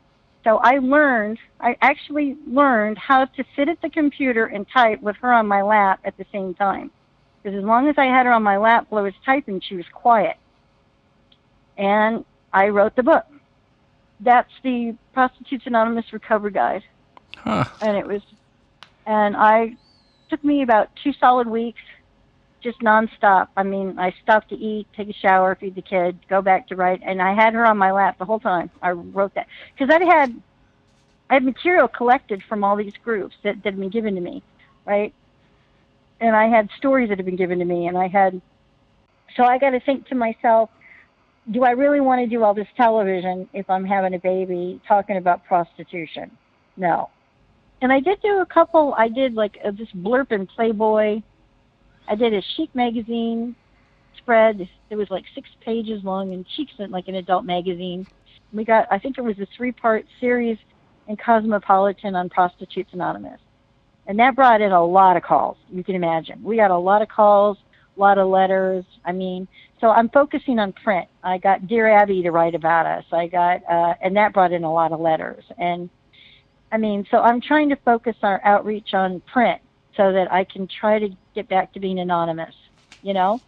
So 0.43 0.57
I 0.57 0.79
learned, 0.79 1.37
I 1.59 1.77
actually 1.79 2.35
learned 2.47 2.97
how 2.97 3.25
to 3.25 3.43
sit 3.55 3.69
at 3.69 3.79
the 3.83 3.89
computer 3.89 4.47
and 4.47 4.65
type 4.67 4.99
with 4.99 5.15
her 5.17 5.31
on 5.31 5.47
my 5.47 5.61
lap 5.61 5.99
at 6.03 6.17
the 6.17 6.25
same 6.31 6.55
time. 6.55 6.89
Because 7.43 7.55
as 7.55 7.63
long 7.63 7.87
as 7.87 7.99
I 7.99 8.05
had 8.05 8.25
her 8.25 8.31
on 8.31 8.41
my 8.41 8.57
lap 8.57 8.87
while 8.89 9.01
I 9.01 9.03
was 9.03 9.13
typing, 9.23 9.61
she 9.61 9.75
was 9.75 9.85
quiet. 9.93 10.37
And 11.77 12.25
I 12.51 12.69
wrote 12.69 12.95
the 12.95 13.03
book. 13.03 13.25
That's 14.19 14.51
the 14.63 14.95
Prostitutes 15.13 15.67
Anonymous 15.67 16.11
Recovery 16.11 16.51
Guide. 16.51 16.81
Huh. 17.37 17.65
And 17.81 17.95
it 17.95 18.07
was, 18.07 18.23
and 19.05 19.37
I, 19.37 19.77
took 20.31 20.43
me 20.43 20.63
about 20.63 20.89
two 21.03 21.13
solid 21.13 21.45
weeks, 21.45 21.81
just 22.65 22.79
nonstop. 22.81 23.47
I 23.55 23.63
mean, 23.63 23.97
I 23.99 24.13
stopped 24.23 24.49
to 24.49 24.55
eat, 24.55 24.87
take 24.97 25.07
a 25.07 25.13
shower, 25.13 25.55
feed 25.55 25.75
the 25.75 25.81
kid, 25.81 26.17
go 26.27 26.41
back 26.41 26.67
to 26.67 26.75
write, 26.75 27.01
and 27.05 27.21
I 27.21 27.33
had 27.33 27.53
her 27.53 27.65
on 27.65 27.77
my 27.77 27.91
lap 27.91 28.17
the 28.17 28.25
whole 28.25 28.39
time. 28.39 28.69
I 28.81 28.91
wrote 28.91 29.35
that 29.35 29.47
because 29.77 29.95
I 29.95 30.03
had, 30.03 30.41
I 31.29 31.35
had 31.35 31.45
material 31.45 31.87
collected 31.87 32.41
from 32.49 32.63
all 32.63 32.75
these 32.75 32.93
groups 33.03 33.35
that 33.43 33.63
that 33.63 33.73
had 33.73 33.79
been 33.79 33.89
given 33.89 34.15
to 34.15 34.21
me, 34.21 34.43
right? 34.85 35.13
And 36.19 36.35
I 36.35 36.47
had 36.47 36.69
stories 36.77 37.09
that 37.09 37.19
had 37.19 37.25
been 37.25 37.35
given 37.35 37.59
to 37.59 37.65
me, 37.65 37.87
and 37.87 37.97
I 37.97 38.07
had, 38.07 38.41
so 39.37 39.43
I 39.43 39.59
got 39.59 39.69
to 39.71 39.79
think 39.79 40.07
to 40.07 40.15
myself, 40.15 40.69
do 41.51 41.63
I 41.63 41.71
really 41.71 42.01
want 42.01 42.21
to 42.21 42.27
do 42.27 42.43
all 42.43 42.55
this 42.55 42.67
television 42.75 43.47
if 43.53 43.69
I'm 43.69 43.85
having 43.85 44.15
a 44.15 44.19
baby 44.19 44.81
talking 44.87 45.17
about 45.17 45.45
prostitution? 45.45 46.31
No. 46.77 47.09
And 47.81 47.93
I 47.93 47.99
did 47.99 48.19
do 48.21 48.39
a 48.39 48.45
couple. 48.45 48.95
I 48.97 49.09
did 49.09 49.35
like 49.35 49.59
uh, 49.63 49.71
this 49.71 49.89
blurb 49.95 50.31
in 50.31 50.47
Playboy. 50.47 51.21
I 52.07 52.15
did 52.15 52.33
a 52.33 52.41
Chic 52.55 52.73
magazine 52.75 53.55
spread. 54.17 54.67
It 54.89 54.95
was 54.95 55.09
like 55.09 55.23
six 55.33 55.49
pages 55.63 56.03
long, 56.03 56.33
and 56.33 56.45
Chic's 56.55 56.73
like 56.77 57.07
an 57.07 57.15
adult 57.15 57.45
magazine. 57.45 58.05
We 58.53 58.63
got, 58.63 58.87
I 58.91 58.99
think 58.99 59.17
it 59.17 59.21
was 59.21 59.37
a 59.39 59.47
three-part 59.57 60.05
series 60.19 60.57
in 61.07 61.17
Cosmopolitan 61.17 62.15
on 62.15 62.29
Prostitutes 62.29 62.93
Anonymous, 62.93 63.39
and 64.07 64.17
that 64.19 64.35
brought 64.35 64.61
in 64.61 64.71
a 64.71 64.85
lot 64.85 65.17
of 65.17 65.23
calls. 65.23 65.57
You 65.69 65.83
can 65.83 65.95
imagine. 65.95 66.41
We 66.43 66.55
got 66.55 66.71
a 66.71 66.77
lot 66.77 67.01
of 67.01 67.09
calls, 67.09 67.57
a 67.95 67.99
lot 67.99 68.17
of 68.17 68.27
letters. 68.27 68.85
I 69.03 69.11
mean, 69.11 69.47
so 69.81 69.89
I'm 69.89 70.09
focusing 70.09 70.59
on 70.59 70.73
print. 70.73 71.07
I 71.23 71.37
got 71.37 71.67
Dear 71.67 71.87
Abby 71.87 72.21
to 72.23 72.31
write 72.31 72.55
about 72.55 72.85
us. 72.85 73.03
I 73.11 73.27
got, 73.27 73.61
uh, 73.69 73.93
and 74.01 74.15
that 74.15 74.33
brought 74.33 74.51
in 74.51 74.63
a 74.63 74.71
lot 74.71 74.91
of 74.91 74.99
letters. 74.99 75.43
And 75.57 75.89
I 76.71 76.77
mean, 76.77 77.05
so 77.11 77.17
I'm 77.17 77.41
trying 77.41 77.69
to 77.69 77.75
focus 77.77 78.15
our 78.21 78.41
outreach 78.43 78.93
on 78.93 79.21
print 79.21 79.61
so 79.97 80.11
that 80.11 80.31
I 80.31 80.43
can 80.43 80.67
try 80.67 80.99
to 80.99 81.09
get 81.33 81.47
back 81.47 81.73
to 81.73 81.79
being 81.79 81.99
anonymous. 81.99 82.55
You 83.01 83.13
know, 83.13 83.41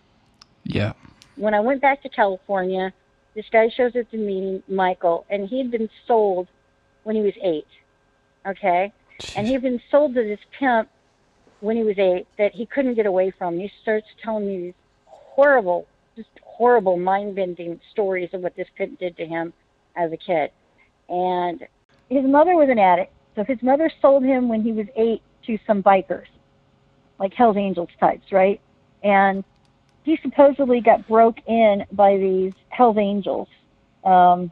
Yeah. 0.64 0.94
when 1.36 1.54
I 1.54 1.60
went 1.60 1.82
back 1.82 2.02
to 2.04 2.10
California, 2.10 2.94
this 3.36 3.46
guy 3.52 3.70
shows 3.70 3.96
up 3.96 4.10
to 4.12 4.18
meeting, 4.18 4.64
Michael, 4.68 5.26
and 5.30 5.48
he 5.48 5.58
had 5.60 5.72
been 5.72 5.90
sold 6.06 6.48
when 7.04 7.16
he 7.16 7.22
was 7.22 7.34
eight. 7.42 7.68
Okay, 8.48 8.92
and 9.36 9.48
he 9.48 9.54
had 9.54 9.62
been 9.62 9.82
sold 9.92 10.16
to 10.16 10.24
this 10.24 10.40
pimp 10.58 10.90
when 11.60 11.76
he 11.76 11.84
was 11.84 11.98
eight 11.98 12.28
that 12.38 12.54
he 12.54 12.66
couldn't 12.66 12.94
get 12.94 13.06
away 13.06 13.32
from. 13.38 13.58
He 13.60 13.70
starts 13.82 14.08
telling 14.24 14.48
me 14.48 14.58
these 14.58 14.74
horrible, 15.06 15.86
just 16.16 16.30
horrible, 16.44 16.98
mind-bending 16.98 17.80
stories 17.92 18.30
of 18.34 18.42
what 18.42 18.56
this 18.56 18.68
pimp 18.78 19.00
did 19.00 19.18
to 19.18 19.26
him 19.26 19.54
as 19.96 20.12
a 20.12 20.18
kid. 20.18 20.52
And 21.10 21.68
his 22.10 22.24
mother 22.26 22.56
was 22.56 22.70
an 22.70 22.80
addict, 22.80 23.14
so 23.36 23.44
his 23.44 23.62
mother 23.62 23.92
sold 24.02 24.24
him 24.24 24.48
when 24.48 24.62
he 24.62 24.72
was 24.72 24.88
eight 24.96 25.22
to 25.46 25.58
some 25.68 25.84
bikers, 25.84 26.28
like 27.20 27.34
Hell's 27.34 27.58
Angels 27.58 27.90
types, 28.00 28.32
right? 28.32 28.60
And 29.04 29.44
he 30.04 30.18
supposedly 30.22 30.82
got 30.82 31.08
broke 31.08 31.38
in 31.48 31.86
by 31.92 32.18
these 32.18 32.54
Hell's 32.70 32.98
Angels. 32.98 33.48
Um, 34.04 34.52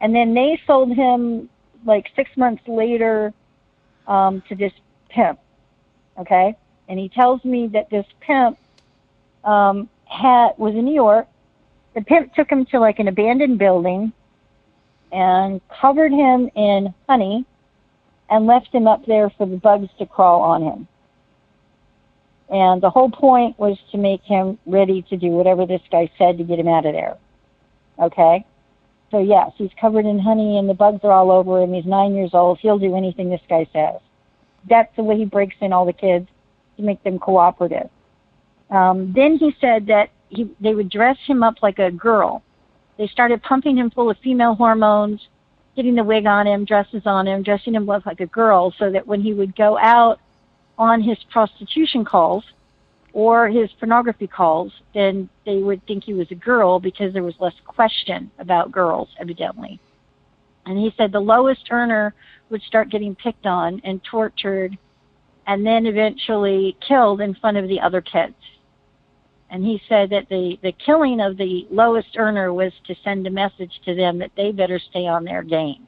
and 0.00 0.14
then 0.14 0.34
they 0.34 0.60
sold 0.66 0.94
him 0.94 1.48
like 1.84 2.06
six 2.16 2.30
months 2.36 2.62
later 2.66 3.32
um, 4.06 4.42
to 4.48 4.54
this 4.54 4.72
pimp. 5.08 5.38
Okay, 6.18 6.56
and 6.88 6.98
he 6.98 7.08
tells 7.08 7.44
me 7.44 7.68
that 7.68 7.90
this 7.90 8.06
pimp 8.20 8.58
um, 9.44 9.88
had 10.06 10.50
was 10.56 10.74
in 10.74 10.84
New 10.84 10.94
York. 10.94 11.28
The 11.94 12.00
pimp 12.02 12.34
took 12.34 12.50
him 12.50 12.66
to 12.66 12.80
like 12.80 12.98
an 12.98 13.08
abandoned 13.08 13.58
building 13.58 14.12
and 15.12 15.60
covered 15.68 16.12
him 16.12 16.50
in 16.54 16.92
honey 17.08 17.44
and 18.28 18.46
left 18.46 18.68
him 18.68 18.86
up 18.86 19.06
there 19.06 19.30
for 19.30 19.46
the 19.46 19.56
bugs 19.56 19.88
to 19.98 20.06
crawl 20.06 20.40
on 20.40 20.62
him. 20.62 20.88
And 22.48 22.80
the 22.82 22.90
whole 22.90 23.10
point 23.10 23.58
was 23.58 23.76
to 23.90 23.98
make 23.98 24.22
him 24.22 24.58
ready 24.66 25.02
to 25.10 25.16
do 25.16 25.28
whatever 25.28 25.66
this 25.66 25.82
guy 25.90 26.10
said 26.16 26.38
to 26.38 26.44
get 26.44 26.58
him 26.58 26.68
out 26.68 26.86
of 26.86 26.92
there. 26.92 27.16
Okay? 27.98 28.44
So, 29.10 29.20
yes, 29.20 29.52
he's 29.56 29.70
covered 29.80 30.06
in 30.06 30.18
honey 30.18 30.58
and 30.58 30.68
the 30.68 30.74
bugs 30.74 31.00
are 31.02 31.12
all 31.12 31.30
over 31.30 31.62
him. 31.62 31.74
He's 31.74 31.86
nine 31.86 32.14
years 32.14 32.30
old. 32.32 32.58
He'll 32.60 32.78
do 32.78 32.96
anything 32.96 33.30
this 33.30 33.40
guy 33.48 33.66
says. 33.72 34.00
That's 34.68 34.94
the 34.96 35.02
way 35.02 35.16
he 35.16 35.24
breaks 35.24 35.56
in 35.60 35.72
all 35.72 35.86
the 35.86 35.92
kids 35.92 36.28
to 36.76 36.82
make 36.82 37.02
them 37.02 37.18
cooperative. 37.18 37.88
Um, 38.70 39.12
then 39.14 39.36
he 39.38 39.54
said 39.60 39.86
that 39.86 40.10
he, 40.28 40.50
they 40.60 40.74
would 40.74 40.90
dress 40.90 41.16
him 41.26 41.42
up 41.42 41.56
like 41.62 41.78
a 41.78 41.90
girl 41.90 42.42
they 42.96 43.06
started 43.08 43.42
pumping 43.42 43.76
him 43.76 43.90
full 43.90 44.10
of 44.10 44.16
female 44.18 44.54
hormones, 44.54 45.28
getting 45.74 45.94
the 45.94 46.04
wig 46.04 46.26
on 46.26 46.46
him, 46.46 46.64
dresses 46.64 47.02
on 47.04 47.26
him, 47.26 47.42
dressing 47.42 47.74
him 47.74 47.88
up 47.90 48.06
like 48.06 48.20
a 48.20 48.26
girl, 48.26 48.72
so 48.78 48.90
that 48.90 49.06
when 49.06 49.20
he 49.20 49.34
would 49.34 49.54
go 49.54 49.78
out 49.78 50.18
on 50.78 51.02
his 51.02 51.18
prostitution 51.30 52.04
calls 52.04 52.44
or 53.12 53.48
his 53.48 53.70
pornography 53.78 54.26
calls, 54.26 54.72
then 54.92 55.28
they 55.46 55.56
would 55.56 55.84
think 55.86 56.04
he 56.04 56.12
was 56.12 56.30
a 56.30 56.34
girl 56.34 56.78
because 56.78 57.12
there 57.14 57.22
was 57.22 57.34
less 57.40 57.54
question 57.66 58.30
about 58.38 58.70
girls, 58.70 59.08
evidently. 59.18 59.80
And 60.66 60.76
he 60.78 60.92
said 60.96 61.12
the 61.12 61.20
lowest 61.20 61.68
earner 61.70 62.14
would 62.50 62.60
start 62.62 62.90
getting 62.90 63.14
picked 63.14 63.46
on 63.46 63.80
and 63.84 64.02
tortured 64.04 64.76
and 65.46 65.64
then 65.64 65.86
eventually 65.86 66.76
killed 66.86 67.20
in 67.20 67.34
front 67.34 67.56
of 67.56 67.68
the 67.68 67.80
other 67.80 68.00
kids. 68.00 68.34
And 69.48 69.64
he 69.64 69.80
said 69.88 70.10
that 70.10 70.28
the, 70.28 70.58
the 70.62 70.72
killing 70.72 71.20
of 71.20 71.36
the 71.36 71.66
lowest 71.70 72.16
earner 72.18 72.52
was 72.52 72.72
to 72.86 72.96
send 73.04 73.26
a 73.26 73.30
message 73.30 73.80
to 73.84 73.94
them 73.94 74.18
that 74.18 74.32
they 74.36 74.50
better 74.50 74.80
stay 74.80 75.06
on 75.06 75.24
their 75.24 75.44
game 75.44 75.86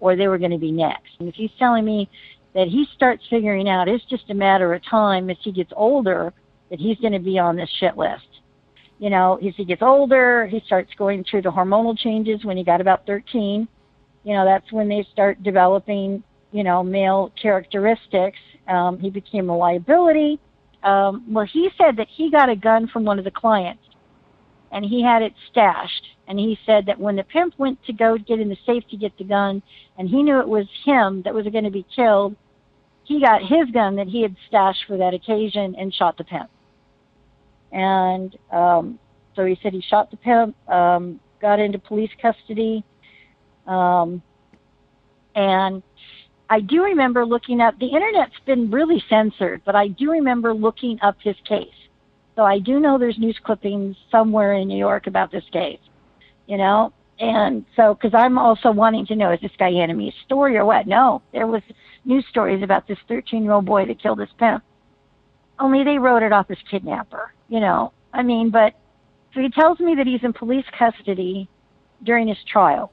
or 0.00 0.16
they 0.16 0.28
were 0.28 0.38
going 0.38 0.50
to 0.50 0.58
be 0.58 0.70
next. 0.70 1.12
And 1.18 1.28
if 1.28 1.34
he's 1.34 1.50
telling 1.58 1.84
me 1.84 2.10
that 2.54 2.68
he 2.68 2.86
starts 2.94 3.22
figuring 3.28 3.68
out 3.68 3.88
it's 3.88 4.04
just 4.04 4.30
a 4.30 4.34
matter 4.34 4.74
of 4.74 4.82
time 4.84 5.30
as 5.30 5.36
he 5.42 5.52
gets 5.52 5.72
older 5.76 6.32
that 6.70 6.78
he's 6.78 6.98
going 6.98 7.12
to 7.12 7.18
be 7.18 7.38
on 7.38 7.56
this 7.56 7.70
shit 7.80 7.96
list. 7.96 8.26
You 8.98 9.10
know, 9.10 9.36
as 9.36 9.54
he 9.56 9.64
gets 9.64 9.82
older, 9.82 10.46
he 10.46 10.62
starts 10.66 10.92
going 10.96 11.24
through 11.28 11.42
the 11.42 11.50
hormonal 11.50 11.98
changes 11.98 12.44
when 12.44 12.56
he 12.56 12.64
got 12.64 12.80
about 12.80 13.06
13 13.06 13.68
you 14.24 14.32
know, 14.32 14.44
that's 14.44 14.70
when 14.72 14.88
they 14.88 15.06
start 15.12 15.42
developing, 15.42 16.24
you 16.50 16.64
know, 16.64 16.82
male 16.82 17.30
characteristics. 17.40 18.38
Um, 18.66 18.98
he 18.98 19.10
became 19.10 19.50
a 19.50 19.56
liability. 19.56 20.40
Um, 20.82 21.24
well, 21.28 21.46
he 21.50 21.70
said 21.78 21.96
that 21.98 22.08
he 22.10 22.30
got 22.30 22.48
a 22.48 22.56
gun 22.56 22.88
from 22.88 23.04
one 23.04 23.18
of 23.18 23.24
the 23.24 23.30
clients 23.30 23.82
and 24.72 24.84
he 24.84 25.02
had 25.02 25.22
it 25.22 25.34
stashed. 25.50 26.02
And 26.26 26.38
he 26.38 26.58
said 26.64 26.86
that 26.86 26.98
when 26.98 27.16
the 27.16 27.22
pimp 27.24 27.54
went 27.58 27.78
to 27.84 27.92
go 27.92 28.16
get 28.16 28.40
in 28.40 28.48
the 28.48 28.56
safe 28.66 28.82
to 28.90 28.96
get 28.96 29.16
the 29.18 29.24
gun 29.24 29.62
and 29.98 30.08
he 30.08 30.22
knew 30.22 30.40
it 30.40 30.48
was 30.48 30.66
him 30.84 31.22
that 31.22 31.34
was 31.34 31.46
going 31.46 31.64
to 31.64 31.70
be 31.70 31.86
killed, 31.94 32.34
he 33.04 33.20
got 33.20 33.42
his 33.42 33.70
gun 33.72 33.96
that 33.96 34.08
he 34.08 34.22
had 34.22 34.34
stashed 34.48 34.84
for 34.86 34.96
that 34.96 35.14
occasion 35.14 35.74
and 35.78 35.94
shot 35.94 36.16
the 36.18 36.24
pimp. 36.24 36.50
And 37.72 38.36
um, 38.50 38.98
so 39.36 39.44
he 39.44 39.58
said 39.62 39.72
he 39.72 39.82
shot 39.82 40.10
the 40.10 40.16
pimp, 40.16 40.56
um, 40.68 41.20
got 41.40 41.58
into 41.58 41.78
police 41.78 42.10
custody 42.20 42.84
um, 43.66 44.22
and 45.34 45.82
I 46.48 46.60
do 46.60 46.84
remember 46.84 47.24
looking 47.24 47.60
up, 47.60 47.78
the 47.78 47.86
internet's 47.86 48.34
been 48.46 48.70
really 48.70 49.02
censored, 49.08 49.62
but 49.64 49.74
I 49.74 49.88
do 49.88 50.10
remember 50.10 50.54
looking 50.54 50.98
up 51.02 51.16
his 51.20 51.36
case. 51.48 51.68
So 52.36 52.42
I 52.42 52.58
do 52.58 52.80
know 52.80 52.98
there's 52.98 53.18
news 53.18 53.38
clippings 53.42 53.96
somewhere 54.10 54.54
in 54.54 54.68
New 54.68 54.76
York 54.76 55.06
about 55.06 55.30
this 55.30 55.44
case, 55.52 55.78
you 56.46 56.56
know? 56.56 56.92
And 57.20 57.64
so, 57.76 57.94
because 57.94 58.14
I'm 58.14 58.38
also 58.38 58.72
wanting 58.72 59.06
to 59.06 59.16
know, 59.16 59.32
is 59.32 59.40
this 59.40 59.52
guy 59.58 59.70
handing 59.70 59.96
me 59.96 60.08
a 60.08 60.24
story 60.24 60.56
or 60.56 60.64
what? 60.64 60.86
No, 60.86 61.22
there 61.32 61.46
was 61.46 61.62
news 62.04 62.24
stories 62.28 62.62
about 62.62 62.88
this 62.88 62.98
13 63.08 63.44
year 63.44 63.52
old 63.52 63.66
boy 63.66 63.86
that 63.86 64.02
killed 64.02 64.18
his 64.18 64.30
pimp. 64.38 64.64
Only 65.58 65.84
they 65.84 65.98
wrote 65.98 66.22
it 66.22 66.32
off 66.32 66.50
as 66.50 66.58
kidnapper, 66.68 67.32
you 67.48 67.60
know? 67.60 67.92
I 68.12 68.22
mean, 68.22 68.50
but 68.50 68.74
so 69.32 69.40
he 69.40 69.50
tells 69.50 69.78
me 69.78 69.94
that 69.96 70.06
he's 70.06 70.24
in 70.24 70.32
police 70.32 70.64
custody 70.76 71.48
during 72.02 72.28
his 72.28 72.38
trial. 72.50 72.92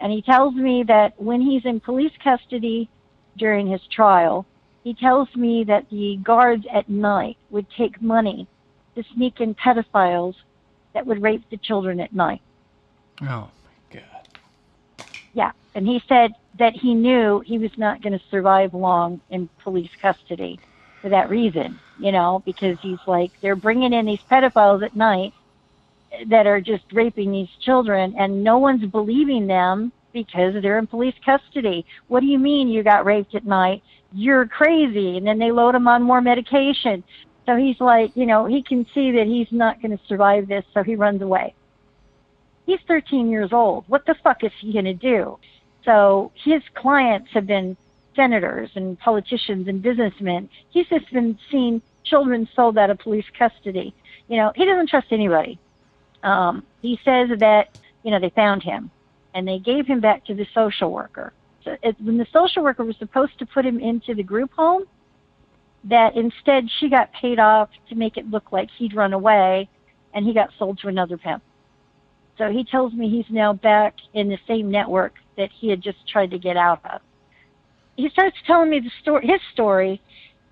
And 0.00 0.12
he 0.12 0.22
tells 0.22 0.54
me 0.54 0.84
that 0.88 1.20
when 1.20 1.40
he's 1.40 1.64
in 1.64 1.80
police 1.80 2.12
custody 2.22 2.88
during 3.36 3.66
his 3.68 3.80
trial, 3.92 4.44
he 4.82 4.92
tells 4.94 5.28
me 5.34 5.64
that 5.64 5.88
the 5.90 6.18
guards 6.22 6.64
at 6.72 6.88
night 6.88 7.36
would 7.50 7.66
take 7.76 8.02
money 8.02 8.46
to 8.96 9.02
sneak 9.14 9.40
in 9.40 9.54
pedophiles 9.54 10.34
that 10.94 11.06
would 11.06 11.22
rape 11.22 11.42
the 11.50 11.58
children 11.58 12.00
at 12.00 12.14
night. 12.14 12.40
Oh 13.22 13.50
my 13.64 13.70
God. 13.92 14.28
Yeah. 15.32 15.50
And 15.74 15.86
he 15.86 16.00
said 16.08 16.30
that 16.58 16.72
he 16.74 16.94
knew 16.94 17.42
he 17.44 17.58
was 17.58 17.70
not 17.76 18.02
going 18.02 18.12
to 18.12 18.24
survive 18.30 18.72
long 18.74 19.20
in 19.30 19.48
police 19.62 19.90
custody 20.00 20.58
for 21.02 21.10
that 21.10 21.28
reason, 21.28 21.78
you 21.98 22.12
know, 22.12 22.42
because 22.46 22.78
he's 22.80 22.98
like, 23.06 23.32
they're 23.42 23.56
bringing 23.56 23.92
in 23.92 24.06
these 24.06 24.20
pedophiles 24.30 24.84
at 24.84 24.96
night 24.96 25.32
that 26.30 26.46
are 26.46 26.60
just 26.60 26.84
raping 26.92 27.32
these 27.32 27.48
children 27.60 28.14
and 28.18 28.42
no 28.44 28.58
one's 28.58 28.86
believing 28.90 29.46
them 29.46 29.92
because 30.12 30.54
they're 30.62 30.78
in 30.78 30.86
police 30.86 31.14
custody. 31.24 31.84
What 32.06 32.20
do 32.20 32.26
you 32.26 32.38
mean 32.38 32.68
you 32.68 32.84
got 32.84 33.04
raped 33.04 33.34
at 33.34 33.44
night? 33.44 33.82
You're 34.12 34.46
crazy. 34.46 35.16
And 35.16 35.26
then 35.26 35.38
they 35.38 35.50
load 35.50 35.74
him 35.74 35.88
on 35.88 36.02
more 36.02 36.20
medication. 36.20 37.02
So 37.46 37.56
he's 37.56 37.80
like, 37.80 38.12
you 38.14 38.26
know, 38.26 38.46
he 38.46 38.62
can 38.62 38.86
see 38.94 39.10
that 39.12 39.26
he's 39.26 39.48
not 39.50 39.82
going 39.82 39.96
to 39.96 40.04
survive 40.06 40.48
this, 40.48 40.64
so 40.72 40.82
he 40.82 40.96
runs 40.96 41.20
away. 41.20 41.54
He's 42.66 42.80
13 42.88 43.28
years 43.28 43.52
old. 43.52 43.84
What 43.88 44.06
the 44.06 44.14
fuck 44.22 44.42
is 44.42 44.52
he 44.60 44.72
going 44.72 44.86
to 44.86 44.94
do? 44.94 45.38
So 45.84 46.32
his 46.34 46.62
clients 46.74 47.30
have 47.32 47.46
been 47.46 47.76
senators 48.16 48.70
and 48.74 48.98
politicians 48.98 49.68
and 49.68 49.82
businessmen. 49.82 50.48
He's 50.70 50.86
just 50.88 51.12
been 51.12 51.38
seeing 51.50 51.82
children 52.04 52.48
sold 52.54 52.78
out 52.78 52.90
of 52.90 52.98
police 52.98 53.26
custody. 53.38 53.94
You 54.28 54.38
know, 54.38 54.52
he 54.54 54.64
doesn't 54.64 54.88
trust 54.88 55.08
anybody. 55.10 55.58
Um, 56.22 56.64
he 56.80 56.98
says 57.04 57.28
that, 57.38 57.78
you 58.02 58.10
know, 58.10 58.18
they 58.18 58.30
found 58.30 58.62
him 58.62 58.90
and 59.34 59.46
they 59.46 59.58
gave 59.58 59.86
him 59.86 60.00
back 60.00 60.24
to 60.26 60.34
the 60.34 60.46
social 60.54 60.90
worker. 60.90 61.32
So 61.64 61.76
it, 61.82 61.96
when 62.00 62.16
the 62.16 62.26
social 62.32 62.62
worker 62.62 62.84
was 62.84 62.96
supposed 62.96 63.38
to 63.38 63.46
put 63.46 63.66
him 63.66 63.78
into 63.78 64.14
the 64.14 64.22
group 64.22 64.52
home, 64.52 64.84
that 65.84 66.16
instead 66.16 66.68
she 66.78 66.88
got 66.88 67.12
paid 67.12 67.38
off 67.38 67.68
to 67.88 67.94
make 67.94 68.16
it 68.16 68.30
look 68.30 68.52
like 68.52 68.68
he'd 68.78 68.94
run 68.94 69.12
away 69.12 69.68
and 70.14 70.24
he 70.24 70.32
got 70.32 70.50
sold 70.58 70.78
to 70.78 70.88
another 70.88 71.18
pimp. 71.18 71.42
So 72.38 72.50
he 72.50 72.64
tells 72.64 72.92
me 72.92 73.08
he's 73.08 73.30
now 73.30 73.52
back 73.52 73.94
in 74.14 74.28
the 74.28 74.38
same 74.48 74.70
network 74.70 75.14
that 75.36 75.50
he 75.52 75.68
had 75.68 75.82
just 75.82 75.98
tried 76.08 76.30
to 76.30 76.38
get 76.38 76.56
out 76.56 76.80
of. 76.84 77.00
He 77.96 78.08
starts 78.10 78.36
telling 78.46 78.70
me 78.70 78.80
the 78.80 78.90
story. 79.02 79.26
His 79.26 79.40
story 79.52 80.00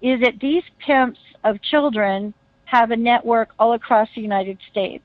is 0.01 0.21
that 0.21 0.39
these 0.41 0.63
pimps 0.85 1.19
of 1.45 1.61
children 1.63 2.35
have 2.67 2.91
a 2.91 2.97
network 2.97 3.51
all 3.59 3.75
across 3.75 4.09
the 4.15 4.21
United 4.21 4.59
States. 4.71 5.05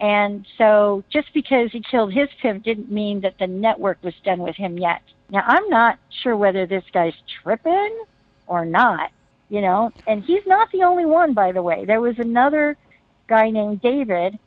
And 0.00 0.46
so 0.56 1.04
just 1.12 1.28
because 1.34 1.70
he 1.72 1.82
killed 1.82 2.12
his 2.12 2.28
pimp 2.40 2.64
didn't 2.64 2.90
mean 2.90 3.20
that 3.20 3.34
the 3.38 3.46
network 3.46 3.98
was 4.02 4.14
done 4.24 4.40
with 4.40 4.56
him 4.56 4.78
yet. 4.78 5.02
Now, 5.30 5.44
I'm 5.46 5.68
not 5.68 5.98
sure 6.22 6.36
whether 6.36 6.66
this 6.66 6.84
guy's 6.92 7.14
tripping 7.42 8.04
or 8.46 8.64
not, 8.64 9.10
you 9.50 9.60
know, 9.60 9.92
and 10.06 10.24
he's 10.24 10.46
not 10.46 10.70
the 10.72 10.84
only 10.84 11.04
one, 11.04 11.34
by 11.34 11.52
the 11.52 11.60
way. 11.60 11.84
There 11.84 12.00
was 12.00 12.18
another 12.18 12.76
guy 13.28 13.50
named 13.50 13.82
David 13.82 14.38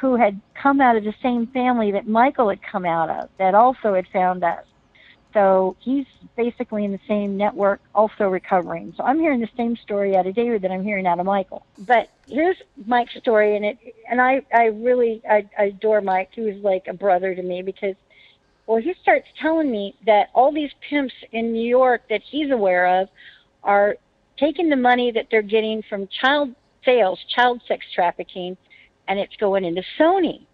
who 0.00 0.16
had 0.16 0.40
come 0.54 0.80
out 0.80 0.96
of 0.96 1.04
the 1.04 1.14
same 1.22 1.48
family 1.48 1.92
that 1.92 2.06
Michael 2.06 2.48
had 2.48 2.60
come 2.62 2.84
out 2.84 3.10
of 3.10 3.28
that 3.38 3.54
also 3.54 3.94
had 3.94 4.06
found 4.12 4.44
us. 4.44 4.64
So 5.32 5.76
he's 5.80 6.06
basically 6.36 6.84
in 6.84 6.92
the 6.92 7.00
same 7.08 7.36
network, 7.36 7.80
also 7.92 8.28
recovering. 8.28 8.94
So 8.96 9.02
I'm 9.02 9.18
hearing 9.18 9.40
the 9.40 9.48
same 9.56 9.76
story 9.76 10.16
out 10.16 10.28
of 10.28 10.36
David 10.36 10.62
that 10.62 10.70
I'm 10.70 10.84
hearing 10.84 11.06
out 11.06 11.18
of 11.18 11.26
Michael. 11.26 11.66
But 11.76 12.10
here's 12.28 12.56
Mike's 12.86 13.16
story, 13.16 13.56
and 13.56 13.64
it, 13.64 13.78
and 14.08 14.20
I, 14.20 14.42
I 14.54 14.66
really, 14.66 15.20
I, 15.28 15.48
I 15.58 15.64
adore 15.64 16.00
Mike. 16.00 16.30
He 16.32 16.42
was 16.42 16.56
like 16.62 16.86
a 16.86 16.92
brother 16.92 17.34
to 17.34 17.42
me 17.42 17.62
because, 17.62 17.96
well, 18.68 18.80
he 18.80 18.94
starts 19.02 19.26
telling 19.40 19.72
me 19.72 19.96
that 20.06 20.30
all 20.34 20.52
these 20.52 20.70
pimps 20.88 21.14
in 21.32 21.52
New 21.52 21.66
York 21.66 22.02
that 22.10 22.22
he's 22.22 22.52
aware 22.52 23.00
of 23.00 23.08
are 23.64 23.96
taking 24.38 24.68
the 24.68 24.76
money 24.76 25.10
that 25.12 25.26
they're 25.30 25.42
getting 25.42 25.82
from 25.88 26.08
child 26.08 26.54
sales, 26.84 27.18
child 27.34 27.62
sex 27.66 27.84
trafficking, 27.94 28.56
and 29.08 29.18
it's 29.18 29.36
going 29.36 29.64
into 29.64 29.82
Sony. 29.98 30.46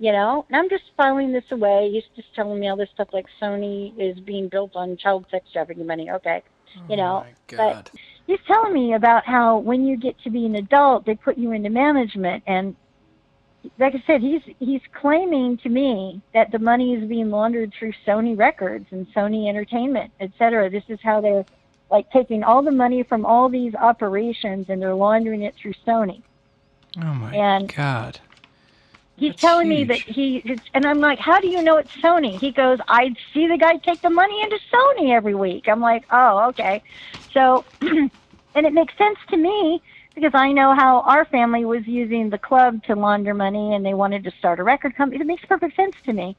You 0.00 0.12
know? 0.12 0.46
And 0.48 0.56
i'm 0.56 0.68
just 0.68 0.84
filing 0.96 1.32
this 1.32 1.44
away. 1.50 1.90
He's 1.92 2.04
just 2.14 2.32
telling 2.34 2.60
me 2.60 2.68
all 2.68 2.76
this 2.76 2.88
stuff 2.94 3.08
like 3.12 3.26
sony 3.42 3.92
is 3.98 4.18
being 4.20 4.48
built 4.48 4.76
on 4.76 4.96
child 4.96 5.26
sex 5.30 5.46
trafficking 5.52 5.86
money. 5.86 6.10
Okay. 6.10 6.42
You 6.88 6.94
oh 6.94 6.96
know? 6.96 7.26
oh 7.26 7.56
but 7.56 7.90
he's 8.26 8.38
telling 8.46 8.72
me 8.72 8.94
about 8.94 9.26
how 9.26 9.58
when 9.58 9.84
you 9.84 9.96
get 9.96 10.16
to 10.20 10.30
be 10.30 10.46
an 10.46 10.54
adult 10.54 11.04
they 11.04 11.16
put 11.16 11.36
you 11.36 11.52
into 11.52 11.70
management. 11.70 12.44
And 12.46 12.76
like 13.78 13.94
i 13.94 14.02
said 14.06 14.20
he's 14.20 14.42
he's 14.60 14.80
claiming 15.00 15.56
to 15.58 15.68
me 15.68 16.22
that 16.32 16.52
the 16.52 16.58
money 16.60 16.94
is 16.94 17.08
being 17.08 17.28
laundered 17.28 17.72
through 17.76 17.92
sony 18.06 18.38
records 18.38 18.86
and 18.92 19.06
sony 19.12 19.48
entertainment 19.48 20.12
et 20.20 20.30
cetera. 20.38 20.70
this 20.70 20.84
is 20.88 20.98
how 21.02 21.20
they're 21.20 21.44
like 21.90 22.06
taking 22.10 22.42
all 22.44 22.62
the 22.62 22.70
money 22.72 23.02
from 23.02 23.24
all 23.26 23.48
these 23.48 23.74
operations 23.74 24.66
and 24.68 24.80
they're 24.82 24.94
laundering 24.94 25.42
it 25.42 25.54
through 25.60 25.74
sony 25.86 26.22
oh 26.98 27.14
my 27.14 27.36
and 27.36 27.72
god 27.76 28.20
he's 29.16 29.34
That's 29.34 29.40
telling 29.40 29.68
me 29.68 29.84
that 29.84 30.02
he 30.06 30.42
and 30.74 30.86
I'm 30.86 31.00
like, 31.00 31.18
how 31.18 31.40
do 31.40 31.48
you 31.48 31.62
know 31.62 31.76
it's 31.78 31.90
Sony? 32.04 32.38
He 32.40 32.52
goes, 32.52 32.78
I 32.88 33.08
see 33.34 33.46
the 33.48 33.58
guy 33.58 33.74
take 33.84 34.02
the 34.02 34.10
money 34.10 34.42
into 34.42 34.58
Sony 34.72 35.14
every 35.16 35.34
week. 35.34 35.66
I'm 35.68 35.80
like, 35.80 36.04
oh, 36.10 36.48
okay. 36.50 36.82
So, 37.34 37.66
and 37.80 38.10
it 38.66 38.72
makes 38.72 38.96
sense 38.98 39.18
to 39.30 39.36
me 39.36 39.82
because 40.14 40.32
I 40.34 40.52
know 40.52 40.74
how 40.74 41.02
our 41.02 41.24
family 41.26 41.64
was 41.64 41.82
using 41.86 42.30
the 42.30 42.38
club 42.38 42.82
to 42.84 42.94
launder 42.94 43.34
money 43.34 43.74
and 43.74 43.84
they 43.84 43.94
wanted 43.94 44.24
to 44.24 44.32
start 44.38 44.60
a 44.60 44.64
record 44.64 44.96
company. 44.96 45.20
It 45.20 45.26
makes 45.26 45.44
perfect 45.46 45.76
sense 45.76 45.94
to 46.06 46.12
me. 46.12 46.36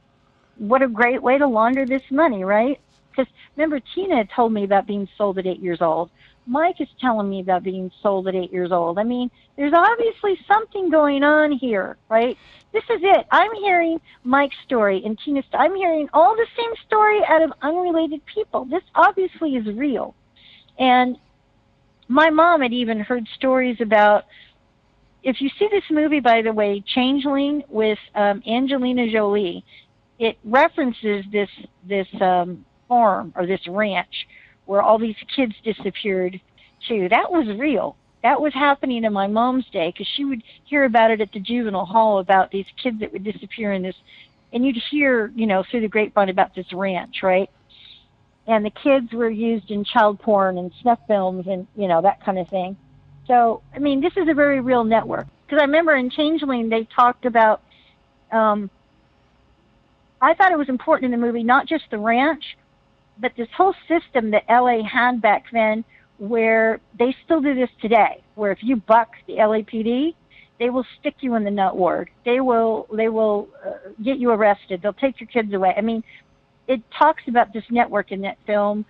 What 0.55 0.81
a 0.81 0.87
great 0.89 1.21
way 1.23 1.37
to 1.37 1.47
launder 1.47 1.85
this 1.85 2.03
money, 2.11 2.43
right? 2.43 2.79
Because 3.19 3.33
remember, 3.57 3.81
Tina 3.93 4.23
told 4.33 4.53
me 4.53 4.63
about 4.63 4.87
being 4.87 5.07
sold 5.17 5.37
at 5.39 5.45
eight 5.45 5.59
years 5.59 5.81
old. 5.81 6.09
Mike 6.45 6.79
is 6.79 6.87
telling 7.01 7.29
me 7.29 7.41
about 7.41 7.63
being 7.63 7.91
sold 8.01 8.27
at 8.27 8.35
eight 8.35 8.51
years 8.51 8.71
old. 8.71 8.97
I 8.97 9.03
mean, 9.03 9.29
there's 9.57 9.73
obviously 9.73 10.39
something 10.47 10.89
going 10.89 11.23
on 11.23 11.51
here, 11.51 11.97
right? 12.09 12.37
This 12.71 12.83
is 12.85 13.01
it. 13.01 13.25
I'm 13.29 13.53
hearing 13.55 13.99
Mike's 14.23 14.55
story 14.65 15.03
and 15.05 15.19
Tina's. 15.23 15.43
I'm 15.53 15.75
hearing 15.75 16.07
all 16.13 16.35
the 16.35 16.47
same 16.57 16.71
story 16.87 17.19
out 17.27 17.41
of 17.41 17.51
unrelated 17.61 18.21
people. 18.25 18.65
This 18.65 18.83
obviously 18.95 19.55
is 19.55 19.67
real. 19.75 20.15
And 20.79 21.17
my 22.07 22.29
mom 22.29 22.61
had 22.61 22.73
even 22.73 22.99
heard 22.99 23.27
stories 23.35 23.77
about. 23.81 24.25
If 25.21 25.41
you 25.41 25.49
see 25.59 25.67
this 25.69 25.83
movie, 25.91 26.21
by 26.21 26.41
the 26.41 26.53
way, 26.53 26.81
Changeling 26.95 27.63
with 27.67 27.99
um, 28.15 28.41
Angelina 28.47 29.11
Jolie, 29.11 29.65
it 30.17 30.37
references 30.45 31.25
this 31.31 31.49
this 31.85 32.07
um, 32.21 32.63
farm 32.89 33.31
or 33.37 33.45
this 33.45 33.65
ranch 33.67 34.27
where 34.65 34.81
all 34.81 34.99
these 34.99 35.15
kids 35.33 35.55
disappeared 35.63 36.41
too. 36.87 37.07
That 37.07 37.31
was 37.31 37.47
real. 37.57 37.95
That 38.21 38.41
was 38.41 38.53
happening 38.53 39.05
in 39.05 39.13
my 39.13 39.27
mom's 39.27 39.65
day 39.71 39.91
because 39.91 40.07
she 40.15 40.25
would 40.25 40.43
hear 40.65 40.83
about 40.83 41.11
it 41.11 41.21
at 41.21 41.31
the 41.31 41.39
juvenile 41.39 41.85
hall 41.85 42.19
about 42.19 42.51
these 42.51 42.65
kids 42.81 42.99
that 42.99 43.13
would 43.13 43.23
disappear 43.23 43.71
in 43.71 43.81
this, 43.81 43.95
and 44.51 44.65
you'd 44.65 44.81
hear, 44.91 45.31
you 45.35 45.47
know, 45.47 45.63
through 45.63 45.81
the 45.81 45.87
grapevine 45.87 46.27
about 46.27 46.53
this 46.53 46.73
ranch, 46.73 47.23
right? 47.23 47.49
And 48.45 48.65
the 48.65 48.71
kids 48.71 49.13
were 49.13 49.29
used 49.29 49.71
in 49.71 49.85
child 49.85 50.19
porn 50.19 50.57
and 50.57 50.73
snuff 50.81 50.99
films 51.07 51.47
and, 51.47 51.65
you 51.77 51.87
know, 51.87 52.01
that 52.01 52.23
kind 52.25 52.37
of 52.37 52.49
thing. 52.49 52.75
So, 53.27 53.61
I 53.73 53.79
mean, 53.79 54.01
this 54.01 54.17
is 54.17 54.27
a 54.27 54.33
very 54.33 54.59
real 54.59 54.83
network. 54.83 55.27
Because 55.45 55.61
I 55.61 55.65
remember 55.65 55.95
in 55.95 56.09
Changeling, 56.09 56.69
they 56.69 56.83
talked 56.83 57.25
about, 57.25 57.61
um, 58.31 58.69
I 60.19 60.33
thought 60.33 60.51
it 60.51 60.57
was 60.57 60.69
important 60.69 61.13
in 61.13 61.19
the 61.19 61.25
movie, 61.25 61.43
not 61.43 61.67
just 61.67 61.85
the 61.89 61.97
ranch, 61.97 62.57
but 63.19 63.33
this 63.37 63.47
whole 63.55 63.73
system 63.87 64.31
that 64.31 64.43
LA 64.49 64.83
had 64.83 65.21
back 65.21 65.45
then, 65.51 65.83
where 66.17 66.79
they 66.97 67.15
still 67.23 67.41
do 67.41 67.55
this 67.55 67.69
today, 67.81 68.21
where 68.35 68.51
if 68.51 68.59
you 68.61 68.75
buck 68.75 69.09
the 69.27 69.33
LAPD, 69.33 70.15
they 70.59 70.69
will 70.69 70.85
stick 70.99 71.15
you 71.21 71.35
in 71.35 71.43
the 71.43 71.51
nut 71.51 71.77
ward. 71.77 72.09
They 72.25 72.41
will 72.41 72.87
they 72.93 73.09
will 73.09 73.47
uh, 73.65 73.91
get 74.03 74.17
you 74.17 74.31
arrested. 74.31 74.81
They'll 74.81 74.93
take 74.93 75.19
your 75.19 75.27
kids 75.27 75.53
away. 75.53 75.73
I 75.75 75.81
mean, 75.81 76.03
it 76.67 76.81
talks 76.97 77.23
about 77.27 77.53
this 77.53 77.63
network 77.69 78.11
in 78.11 78.21
that 78.21 78.37
film. 78.45 78.85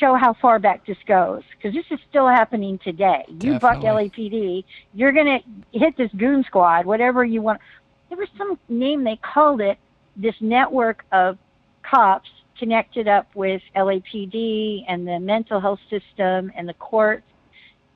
Show 0.00 0.16
how 0.16 0.34
far 0.34 0.58
back 0.58 0.84
this 0.84 0.96
goes 1.06 1.42
because 1.56 1.74
this 1.74 1.84
is 1.90 2.00
still 2.08 2.26
happening 2.26 2.80
today. 2.82 3.24
You 3.28 3.58
buck 3.58 3.78
LAPD, 3.78 4.64
you're 4.94 5.12
gonna 5.12 5.38
hit 5.72 5.96
this 5.96 6.10
goon 6.16 6.42
squad, 6.44 6.86
whatever 6.86 7.24
you 7.24 7.40
want. 7.42 7.60
There 8.08 8.18
was 8.18 8.28
some 8.36 8.58
name 8.68 9.04
they 9.04 9.16
called 9.16 9.60
it. 9.60 9.78
This 10.16 10.34
network 10.40 11.04
of 11.12 11.38
cops 11.88 12.28
connected 12.60 13.08
up 13.08 13.34
with 13.34 13.62
LAPD 13.74 14.84
and 14.86 15.08
the 15.08 15.18
mental 15.18 15.60
health 15.60 15.80
system 15.88 16.52
and 16.54 16.68
the 16.68 16.74
courts. 16.74 17.24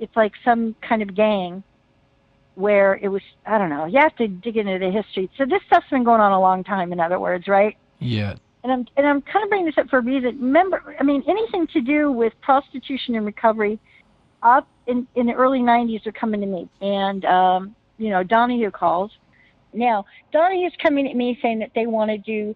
It's 0.00 0.16
like 0.16 0.32
some 0.44 0.74
kind 0.80 1.02
of 1.02 1.14
gang 1.14 1.62
where 2.56 2.96
it 2.96 3.08
was 3.08 3.22
I 3.46 3.58
don't 3.58 3.70
know. 3.70 3.84
You 3.84 4.00
have 4.00 4.16
to 4.16 4.26
dig 4.26 4.56
into 4.56 4.78
the 4.78 4.90
history. 4.90 5.30
So 5.36 5.44
this 5.44 5.60
stuff's 5.66 5.88
been 5.90 6.02
going 6.02 6.20
on 6.20 6.32
a 6.32 6.40
long 6.40 6.64
time. 6.64 6.92
In 6.92 6.98
other 6.98 7.20
words, 7.20 7.46
right? 7.46 7.76
Yeah. 8.00 8.34
And 8.64 8.72
I'm 8.72 8.86
and 8.96 9.06
I'm 9.06 9.20
kind 9.20 9.44
of 9.44 9.50
bringing 9.50 9.66
this 9.66 9.78
up 9.78 9.88
for 9.90 9.98
a 9.98 10.02
reason. 10.02 10.40
Remember, 10.40 10.96
I 10.98 11.02
mean, 11.04 11.22
anything 11.28 11.66
to 11.74 11.82
do 11.82 12.10
with 12.10 12.32
prostitution 12.40 13.14
and 13.14 13.26
recovery, 13.26 13.78
up 14.42 14.66
in 14.86 15.06
in 15.14 15.26
the 15.26 15.34
early 15.34 15.60
'90s 15.60 16.06
are 16.06 16.12
coming 16.12 16.40
to 16.40 16.46
me, 16.46 16.68
and 16.80 17.24
um, 17.26 17.76
you 17.98 18.08
know, 18.08 18.22
Donahue 18.22 18.70
calls. 18.70 19.10
Now, 19.74 20.06
Donahue's 20.32 20.72
coming 20.80 21.08
at 21.08 21.16
me 21.16 21.38
saying 21.42 21.58
that 21.58 21.72
they 21.74 21.86
want 21.86 22.10
to 22.10 22.18
do 22.18 22.54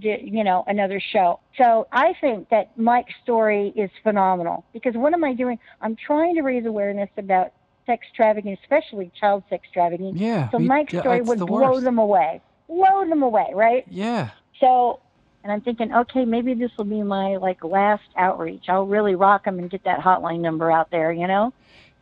you 0.00 0.44
know, 0.44 0.64
another 0.66 1.00
show. 1.00 1.40
So 1.56 1.86
I 1.92 2.14
think 2.20 2.48
that 2.50 2.76
Mike's 2.78 3.14
story 3.22 3.72
is 3.76 3.90
phenomenal 4.02 4.64
because 4.72 4.94
what 4.94 5.12
am 5.12 5.24
I 5.24 5.34
doing? 5.34 5.58
I'm 5.80 5.96
trying 5.96 6.34
to 6.34 6.42
raise 6.42 6.66
awareness 6.66 7.08
about 7.16 7.52
sex 7.86 8.06
trafficking, 8.14 8.56
especially 8.62 9.10
child 9.18 9.44
sex 9.48 9.66
trafficking. 9.72 10.16
Yeah. 10.16 10.50
So 10.50 10.58
Mike's 10.58 10.98
story 10.98 11.22
would 11.22 11.38
the 11.38 11.46
blow 11.46 11.80
them 11.80 11.98
away, 11.98 12.40
blow 12.68 13.08
them 13.08 13.22
away, 13.22 13.50
right? 13.54 13.84
Yeah. 13.88 14.30
So, 14.60 15.00
and 15.42 15.52
I'm 15.52 15.60
thinking, 15.60 15.94
okay, 15.94 16.24
maybe 16.24 16.54
this 16.54 16.70
will 16.76 16.84
be 16.84 17.02
my 17.02 17.36
like 17.36 17.62
last 17.64 18.08
outreach. 18.16 18.64
I'll 18.68 18.86
really 18.86 19.14
rock 19.14 19.44
them 19.44 19.58
and 19.58 19.70
get 19.70 19.84
that 19.84 20.00
hotline 20.00 20.40
number 20.40 20.70
out 20.70 20.90
there, 20.90 21.12
you 21.12 21.26
know? 21.26 21.52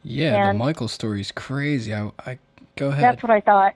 Yeah, 0.02 0.48
and 0.48 0.60
the 0.60 0.64
Michael 0.64 0.88
story 0.88 1.22
is 1.22 1.32
crazy. 1.32 1.94
I, 1.94 2.10
I 2.26 2.38
go 2.76 2.88
ahead. 2.88 3.02
That's 3.02 3.22
what 3.22 3.30
I 3.30 3.40
thought, 3.40 3.74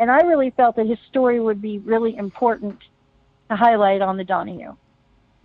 and 0.00 0.10
I 0.10 0.22
really 0.22 0.50
felt 0.50 0.74
that 0.76 0.86
his 0.86 0.98
story 1.08 1.38
would 1.38 1.62
be 1.62 1.78
really 1.78 2.16
important 2.16 2.78
to 3.50 3.56
highlight 3.56 4.00
on 4.00 4.16
the 4.16 4.24
Donahue, 4.24 4.74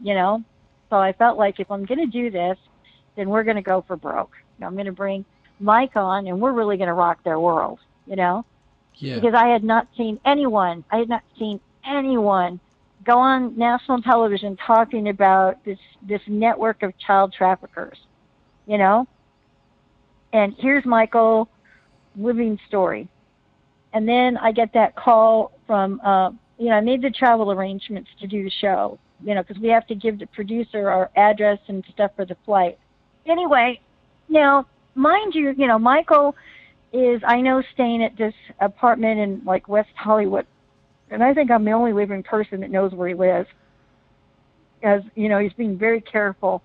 you 0.01 0.13
know? 0.13 0.43
So 0.89 0.97
I 0.97 1.11
felt 1.13 1.37
like 1.37 1.59
if 1.59 1.69
I'm 1.69 1.85
going 1.85 1.99
to 1.99 2.05
do 2.05 2.29
this, 2.29 2.57
then 3.17 3.29
we're 3.29 3.43
going 3.43 3.55
to 3.55 3.61
go 3.61 3.83
for 3.85 3.97
broke. 3.97 4.31
I'm 4.61 4.73
going 4.73 4.85
to 4.85 4.91
bring 4.91 5.25
Mike 5.59 5.95
on 5.95 6.27
and 6.27 6.39
we're 6.39 6.53
really 6.53 6.77
going 6.77 6.87
to 6.87 6.93
rock 6.93 7.23
their 7.23 7.39
world, 7.39 7.79
you 8.05 8.15
know? 8.15 8.45
Yeah. 8.95 9.15
Because 9.15 9.33
I 9.33 9.47
had 9.47 9.63
not 9.63 9.87
seen 9.97 10.19
anyone, 10.23 10.85
I 10.91 10.97
had 10.97 11.09
not 11.09 11.23
seen 11.37 11.59
anyone 11.85 12.59
go 13.03 13.17
on 13.19 13.57
national 13.57 14.01
television 14.01 14.57
talking 14.57 15.09
about 15.09 15.63
this 15.65 15.77
this 16.01 16.21
network 16.27 16.81
of 16.81 16.97
child 16.97 17.33
traffickers, 17.33 17.97
you 18.67 18.77
know? 18.77 19.07
And 20.31 20.55
here's 20.57 20.85
Michael 20.85 21.49
living 22.15 22.59
story. 22.67 23.07
And 23.93 24.07
then 24.07 24.37
I 24.37 24.51
get 24.51 24.73
that 24.73 24.95
call 24.95 25.51
from 25.67 26.01
uh, 26.03 26.31
you 26.57 26.69
know, 26.69 26.75
I 26.75 26.81
made 26.81 27.01
the 27.01 27.09
travel 27.09 27.51
arrangements 27.51 28.09
to 28.19 28.27
do 28.27 28.43
the 28.43 28.51
show, 28.61 28.97
you 29.23 29.35
know, 29.35 29.43
because 29.43 29.61
we 29.61 29.69
have 29.69 29.87
to 29.87 29.95
give 29.95 30.19
the 30.19 30.27
producer 30.27 30.89
our 30.89 31.09
address 31.15 31.59
and 31.67 31.83
stuff 31.91 32.11
for 32.15 32.25
the 32.25 32.37
flight. 32.45 32.77
Anyway, 33.27 33.79
now, 34.29 34.65
mind 34.93 35.35
you, 35.35 35.53
you 35.57 35.67
know, 35.67 35.79
Michael 35.79 36.35
is, 36.93 37.21
I 37.27 37.41
know, 37.41 37.61
staying 37.73 38.03
at 38.03 38.17
this 38.17 38.33
apartment 38.61 39.19
in 39.19 39.41
like 39.45 39.67
West 39.67 39.89
Hollywood. 39.95 40.45
And 41.11 41.23
I 41.23 41.33
think 41.33 41.51
I'm 41.51 41.65
the 41.65 41.71
only 41.71 41.93
living 41.93 42.23
person 42.23 42.61
that 42.61 42.71
knows 42.71 42.93
where 42.93 43.07
he 43.07 43.13
lives. 43.13 43.47
As, 44.83 45.01
you 45.15 45.29
know, 45.29 45.39
he's 45.39 45.53
being 45.53 45.77
very 45.77 46.01
careful 46.01 46.63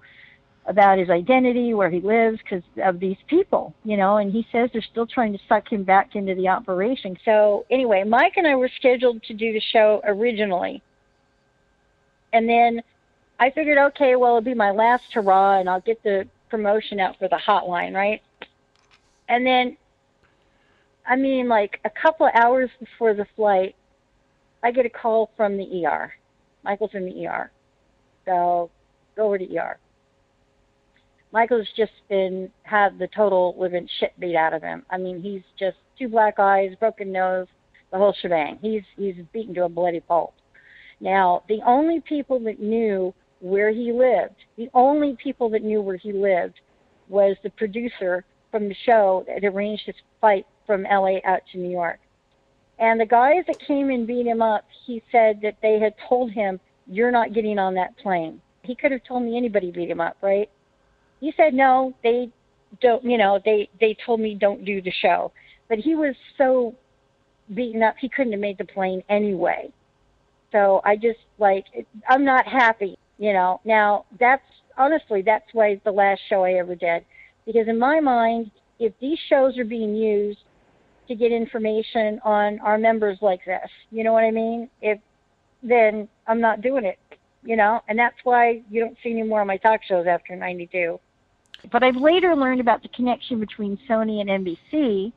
about 0.71 0.99
his 0.99 1.11
identity, 1.11 1.75
where 1.75 1.91
he 1.91 2.01
lives, 2.01 2.39
because 2.39 2.63
of 2.83 3.01
these 3.01 3.17
people, 3.27 3.75
you 3.83 3.97
know, 3.97 4.19
and 4.19 4.31
he 4.31 4.47
says 4.53 4.71
they're 4.73 4.81
still 4.81 5.07
trying 5.07 5.33
to 5.33 5.39
suck 5.49 5.71
him 5.71 5.83
back 5.83 6.15
into 6.15 6.33
the 6.37 6.47
operation. 6.47 7.19
So, 7.25 7.67
anyway, 7.71 8.05
Mike 8.05 8.35
and 8.37 8.47
I 8.47 8.55
were 8.55 8.71
scheduled 8.77 9.21
to 9.25 9.35
do 9.35 9.53
the 9.53 9.61
show 9.61 10.01
originally. 10.05 10.81
And 12.33 12.49
then 12.49 12.83
I 13.41 13.51
figured, 13.51 13.79
okay, 13.79 14.15
well, 14.15 14.37
it'll 14.37 14.43
be 14.43 14.55
my 14.55 14.71
last 14.71 15.13
hurrah, 15.13 15.59
and 15.59 15.69
I'll 15.69 15.81
get 15.81 16.03
the 16.05 16.29
promotion 16.49 17.01
out 17.01 17.19
for 17.19 17.27
the 17.27 17.37
hotline, 17.37 17.93
right? 17.93 18.23
And 19.29 19.45
then, 19.45 19.77
I 21.05 21.17
mean, 21.17 21.49
like 21.49 21.81
a 21.85 21.91
couple 21.91 22.27
of 22.27 22.33
hours 22.35 22.71
before 22.79 23.13
the 23.15 23.27
flight, 23.35 23.75
I 24.63 24.71
get 24.71 24.87
a 24.87 24.91
call 24.91 25.33
from 25.37 25.57
the 25.57 25.85
ER. 25.85 26.13
Michael's 26.63 26.95
in 26.95 27.07
the 27.07 27.27
ER. 27.27 27.51
So, 28.25 28.71
go 29.17 29.27
over 29.27 29.39
to 29.39 29.57
ER. 29.57 29.79
Michael's 31.33 31.69
just 31.77 31.93
been 32.09 32.51
had 32.63 32.99
the 32.99 33.09
total 33.09 33.55
living 33.59 33.89
shit 33.99 34.19
beat 34.19 34.37
out 34.37 34.53
of 34.53 34.63
him. 34.63 34.85
I 34.91 34.99
mean, 34.99 35.21
he's 35.21 35.43
just 35.59 35.77
two 35.99 36.09
black 36.09 36.39
eyes, 36.39 36.73
broken 36.81 37.13
nose, 37.13 37.47
the 37.93 37.99
whole 37.99 38.15
shebang. 38.21 38.59
He's 38.61 38.83
he's 38.97 39.15
beaten 39.33 39.55
to 39.55 39.65
a 39.65 39.69
bloody 39.69 40.01
pulp. 40.01 40.35
Now, 41.01 41.43
the 41.49 41.61
only 41.65 42.01
people 42.01 42.41
that 42.41 42.61
knew 42.61 43.15
where 43.41 43.71
he 43.71 43.93
lived, 43.93 44.37
the 44.57 44.69
only 44.75 45.17
people 45.23 45.49
that 45.51 45.63
knew 45.63 45.81
where 45.81 45.97
he 45.97 46.13
lived, 46.13 46.61
was 47.09 47.37
the 47.43 47.51
producer 47.51 48.25
from 48.51 48.69
the 48.69 48.77
show 48.85 49.25
that 49.27 49.45
arranged 49.45 49.85
his 49.87 49.95
flight 50.21 50.47
from 50.67 50.83
LA 50.83 51.19
out 51.25 51.41
to 51.53 51.59
New 51.59 51.71
York. 51.71 52.01
And 52.79 53.01
the 53.01 53.07
guys 53.07 53.45
that 53.47 53.59
came 53.61 53.91
and 53.91 54.07
beat 54.07 54.27
him 54.27 54.43
up, 54.43 54.65
he 54.87 55.03
said 55.13 55.41
that 55.43 55.57
they 55.63 55.79
had 55.79 55.95
told 56.09 56.33
him, 56.33 56.61
"You're 56.87 57.11
not 57.11 57.33
getting 57.33 57.59
on 57.59 57.75
that 57.75 57.97
plane." 57.99 58.41
He 58.63 58.75
could 58.75 58.93
have 58.93 59.05
told 59.05 59.23
me 59.23 59.37
anybody 59.37 59.71
beat 59.71 59.91
him 59.91 60.01
up, 60.01 60.17
right? 60.21 60.51
He 61.21 61.33
said 61.37 61.55
no 61.55 61.95
they 62.03 62.31
don't 62.81 63.05
you 63.05 63.19
know 63.19 63.39
they 63.45 63.69
they 63.81 63.97
told 64.05 64.21
me 64.21 64.35
don't 64.35 64.65
do 64.65 64.81
the 64.83 64.93
show. 65.03 65.33
But 65.69 65.79
he 65.79 65.95
was 65.95 66.15
so 66.37 66.75
beaten 67.55 67.83
up 67.83 67.97
he 68.01 68.09
couldn't 68.09 68.33
have 68.33 68.41
made 68.41 68.59
the 68.59 68.65
plane 68.65 69.03
anyway. 69.09 69.71
So 70.53 70.81
i 70.85 70.97
just 70.97 71.21
like 71.39 71.67
i'm 72.09 72.25
not 72.25 72.47
happy 72.47 72.99
you 73.19 73.33
know. 73.33 73.61
Now 73.65 74.07
that's 74.19 74.43
honestly 74.79 75.23
that's 75.23 75.47
why 75.53 75.81
the 75.85 75.93
last 75.93 76.21
show 76.29 76.45
i 76.45 76.55
ever 76.55 76.75
did. 76.75 77.05
Because 77.47 77.69
in 77.69 77.79
my 77.79 78.01
mind 78.01 78.51
if 78.79 78.93
these 79.01 79.19
shows 79.29 79.59
are 79.59 79.65
being 79.65 79.95
used 79.95 80.41
to 81.09 81.15
get 81.15 81.33
information 81.33 82.21
on 82.25 82.61
our 82.61 82.79
members 82.79 83.19
like 83.21 83.45
this 83.45 83.69
you 83.91 84.05
know 84.05 84.13
what 84.13 84.25
i 84.25 84.31
mean? 84.31 84.71
If 84.81 84.99
then 85.63 86.09
i'm 86.27 86.41
not 86.41 86.63
doing 86.63 86.85
it 86.85 86.99
you 87.43 87.57
know? 87.57 87.81
And 87.89 87.99
that's 87.99 88.17
why 88.25 88.63
you 88.71 88.81
don't 88.81 88.97
see 89.03 89.11
any 89.13 89.23
more 89.23 89.41
of 89.41 89.47
my 89.47 89.57
talk 89.57 89.81
shows 89.83 90.07
after 90.07 90.37
92 90.37 90.99
but 91.71 91.83
I've 91.83 91.97
later 91.97 92.35
learned 92.35 92.61
about 92.61 92.83
the 92.83 92.89
connection 92.89 93.41
between 93.41 93.79
Sony 93.89 94.21
and 94.21 94.29
NBC, 94.29 95.13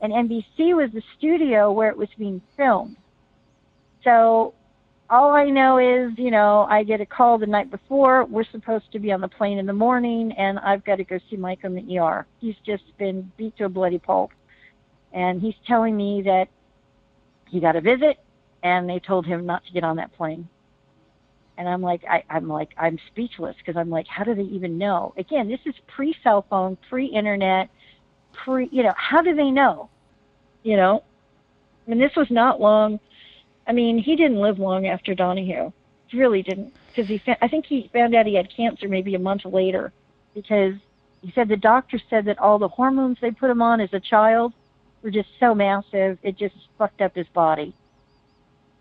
and 0.00 0.12
NBC 0.12 0.76
was 0.76 0.90
the 0.92 1.02
studio 1.18 1.72
where 1.72 1.90
it 1.90 1.96
was 1.96 2.08
being 2.18 2.40
filmed. 2.56 2.96
So 4.04 4.54
all 5.10 5.32
I 5.32 5.44
know 5.44 5.78
is, 5.78 6.12
you 6.16 6.30
know, 6.30 6.66
I 6.70 6.84
get 6.84 7.00
a 7.00 7.06
call 7.06 7.36
the 7.36 7.46
night 7.46 7.70
before. 7.70 8.24
We're 8.24 8.44
supposed 8.52 8.90
to 8.92 8.98
be 8.98 9.12
on 9.12 9.20
the 9.20 9.28
plane 9.28 9.58
in 9.58 9.66
the 9.66 9.72
morning, 9.72 10.32
and 10.32 10.58
I've 10.60 10.84
got 10.84 10.96
to 10.96 11.04
go 11.04 11.18
see 11.28 11.36
Mike 11.36 11.64
in 11.64 11.74
the 11.74 11.98
ER. 11.98 12.26
He's 12.38 12.54
just 12.64 12.84
been 12.96 13.30
beat 13.36 13.56
to 13.58 13.64
a 13.64 13.68
bloody 13.68 13.98
pulp. 13.98 14.30
And 15.12 15.40
he's 15.40 15.56
telling 15.66 15.96
me 15.96 16.22
that 16.22 16.48
he 17.48 17.58
got 17.58 17.74
a 17.74 17.80
visit, 17.80 18.18
and 18.62 18.88
they 18.88 19.00
told 19.00 19.26
him 19.26 19.44
not 19.44 19.64
to 19.66 19.72
get 19.72 19.82
on 19.82 19.96
that 19.96 20.12
plane. 20.12 20.48
And 21.60 21.68
I'm 21.68 21.82
like, 21.82 22.02
I, 22.08 22.24
I'm 22.30 22.48
like, 22.48 22.70
I'm 22.78 22.98
speechless 23.08 23.54
because 23.58 23.76
I'm 23.76 23.90
like, 23.90 24.06
how 24.08 24.24
do 24.24 24.34
they 24.34 24.42
even 24.42 24.78
know? 24.78 25.12
Again, 25.16 25.48
this 25.48 25.60
is 25.66 25.74
pre 25.86 26.16
cell 26.24 26.46
phone, 26.48 26.76
pre 26.88 27.06
internet, 27.06 27.68
pre, 28.32 28.68
you 28.72 28.82
know, 28.82 28.94
how 28.96 29.20
do 29.20 29.34
they 29.34 29.50
know? 29.50 29.90
You 30.62 30.76
know, 30.76 31.04
I 31.86 31.90
mean, 31.90 32.00
this 32.00 32.16
was 32.16 32.30
not 32.30 32.60
long 32.60 32.98
I 33.70 33.72
mean, 33.72 33.98
he 33.98 34.16
didn't 34.16 34.40
live 34.40 34.58
long 34.58 34.88
after 34.88 35.14
Donahue. 35.14 35.70
Really 36.12 36.42
didn't, 36.42 36.74
because 36.88 37.06
he. 37.08 37.18
Fa- 37.18 37.42
I 37.42 37.46
think 37.46 37.66
he 37.66 37.88
found 37.92 38.16
out 38.16 38.26
he 38.26 38.34
had 38.34 38.52
cancer 38.52 38.88
maybe 38.88 39.14
a 39.14 39.18
month 39.20 39.44
later, 39.44 39.92
because 40.34 40.74
he 41.22 41.30
said 41.30 41.46
the 41.46 41.56
doctor 41.56 42.00
said 42.10 42.24
that 42.24 42.40
all 42.40 42.58
the 42.58 42.66
hormones 42.66 43.18
they 43.20 43.30
put 43.30 43.48
him 43.48 43.62
on 43.62 43.80
as 43.80 43.92
a 43.92 44.00
child 44.00 44.52
were 45.04 45.12
just 45.12 45.28
so 45.38 45.54
massive 45.54 46.18
it 46.24 46.36
just 46.36 46.56
fucked 46.78 47.00
up 47.00 47.14
his 47.14 47.28
body. 47.28 47.72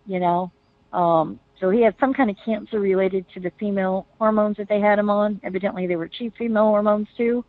You 0.07 0.19
know, 0.19 0.51
um, 0.91 1.39
so 1.59 1.69
he 1.69 1.81
had 1.81 1.95
some 1.99 2.13
kind 2.13 2.29
of 2.29 2.37
cancer 2.43 2.79
related 2.79 3.25
to 3.33 3.39
the 3.39 3.51
female 3.59 4.07
hormones 4.17 4.57
that 4.57 4.69
they 4.69 4.79
had 4.79 4.97
him 4.97 5.09
on. 5.09 5.41
Evidently, 5.43 5.87
they 5.87 5.95
were 5.95 6.07
cheap 6.07 6.33
female 6.37 6.63
hormones 6.63 7.07
too. 7.17 7.43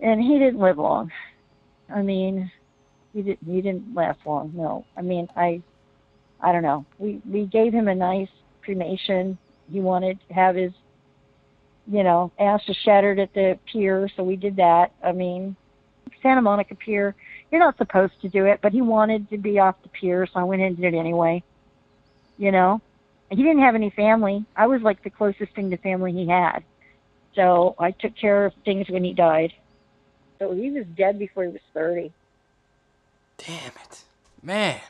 And 0.00 0.20
he 0.20 0.38
didn't 0.38 0.58
live 0.58 0.78
long. 0.78 1.10
I 1.94 2.02
mean, 2.02 2.50
he 3.12 3.22
didn't. 3.22 3.46
He 3.46 3.60
didn't 3.60 3.94
last 3.94 4.20
long. 4.24 4.52
No, 4.54 4.84
I 4.96 5.02
mean, 5.02 5.28
I 5.36 5.62
I 6.40 6.52
don't 6.52 6.62
know. 6.62 6.84
We 6.98 7.20
we 7.28 7.46
gave 7.46 7.72
him 7.72 7.88
a 7.88 7.94
nice 7.94 8.28
cremation. 8.62 9.38
He 9.70 9.80
wanted 9.80 10.18
to 10.28 10.34
have 10.34 10.56
his, 10.56 10.72
you 11.86 12.02
know, 12.02 12.32
ass 12.38 12.62
was 12.66 12.76
shattered 12.84 13.18
at 13.18 13.32
the 13.34 13.58
pier, 13.70 14.08
so 14.16 14.22
we 14.22 14.36
did 14.36 14.56
that. 14.56 14.92
I 15.04 15.12
mean, 15.12 15.54
Santa 16.22 16.42
Monica 16.42 16.74
Pier, 16.74 17.14
you're 17.50 17.60
not 17.60 17.76
supposed 17.78 18.14
to 18.22 18.28
do 18.28 18.46
it, 18.46 18.60
but 18.62 18.72
he 18.72 18.80
wanted 18.80 19.28
to 19.30 19.38
be 19.38 19.58
off 19.58 19.76
the 19.82 19.88
pier, 19.88 20.26
so 20.26 20.40
I 20.40 20.44
went 20.44 20.62
and 20.62 20.76
did 20.76 20.94
it 20.94 20.96
anyway. 20.96 21.42
You 22.40 22.50
know, 22.50 22.80
he 23.28 23.36
didn't 23.36 23.60
have 23.60 23.76
any 23.76 23.90
family. 23.90 24.44
I 24.56 24.66
was 24.66 24.82
like 24.82 25.04
the 25.04 25.10
closest 25.10 25.54
thing 25.54 25.70
to 25.70 25.76
family 25.76 26.12
he 26.12 26.26
had, 26.26 26.64
so 27.36 27.76
I 27.78 27.92
took 27.92 28.16
care 28.16 28.46
of 28.46 28.54
things 28.64 28.88
when 28.88 29.04
he 29.04 29.12
died. 29.12 29.52
So 30.40 30.52
he 30.52 30.70
was 30.70 30.86
dead 30.96 31.18
before 31.18 31.44
he 31.44 31.50
was 31.50 31.60
thirty. 31.72 32.12
Damn 33.36 33.72
it, 33.84 34.04
man 34.42 34.80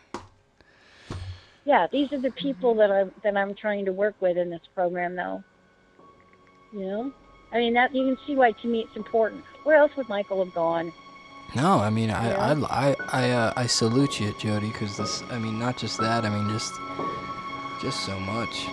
yeah, 1.71 1.87
these 1.93 2.13
are 2.13 2.19
the 2.19 2.33
people 2.33 2.75
that 2.77 2.91
I'm 2.91 3.13
that 3.23 3.37
I'm 3.37 3.55
trying 3.55 3.85
to 3.85 3.93
work 3.93 4.15
with 4.21 4.37
in 4.37 4.51
this 4.51 4.67
program, 4.75 5.15
though. 5.15 5.45
You 6.73 6.81
know, 6.81 7.13
I 7.53 7.59
mean 7.59 7.75
that 7.75 7.95
you 7.95 8.05
can 8.05 8.19
see 8.27 8.35
why 8.35 8.53
to 8.53 8.67
me 8.67 8.81
it's 8.81 8.97
important. 8.97 9.45
Where 9.65 9.77
else 9.77 9.93
would 9.97 10.09
Michael 10.09 10.45
have 10.45 10.55
gone? 10.55 10.93
No, 11.55 11.79
I 11.79 11.91
mean 11.91 12.11
I 12.11 12.31
yeah. 12.31 12.65
I 12.71 12.89
I 12.89 12.97
I, 13.13 13.31
uh, 13.31 13.53
I 13.57 13.67
salute 13.67 14.19
you, 14.21 14.35
Jody, 14.39 14.69
because 14.69 14.97
this. 14.97 15.23
I 15.31 15.39
mean 15.39 15.59
not 15.59 15.77
just 15.77 15.99
that. 15.99 16.25
I 16.25 16.31
mean 16.31 16.49
just 16.49 16.73
just 17.81 18.05
so 18.05 18.21
much. 18.21 18.67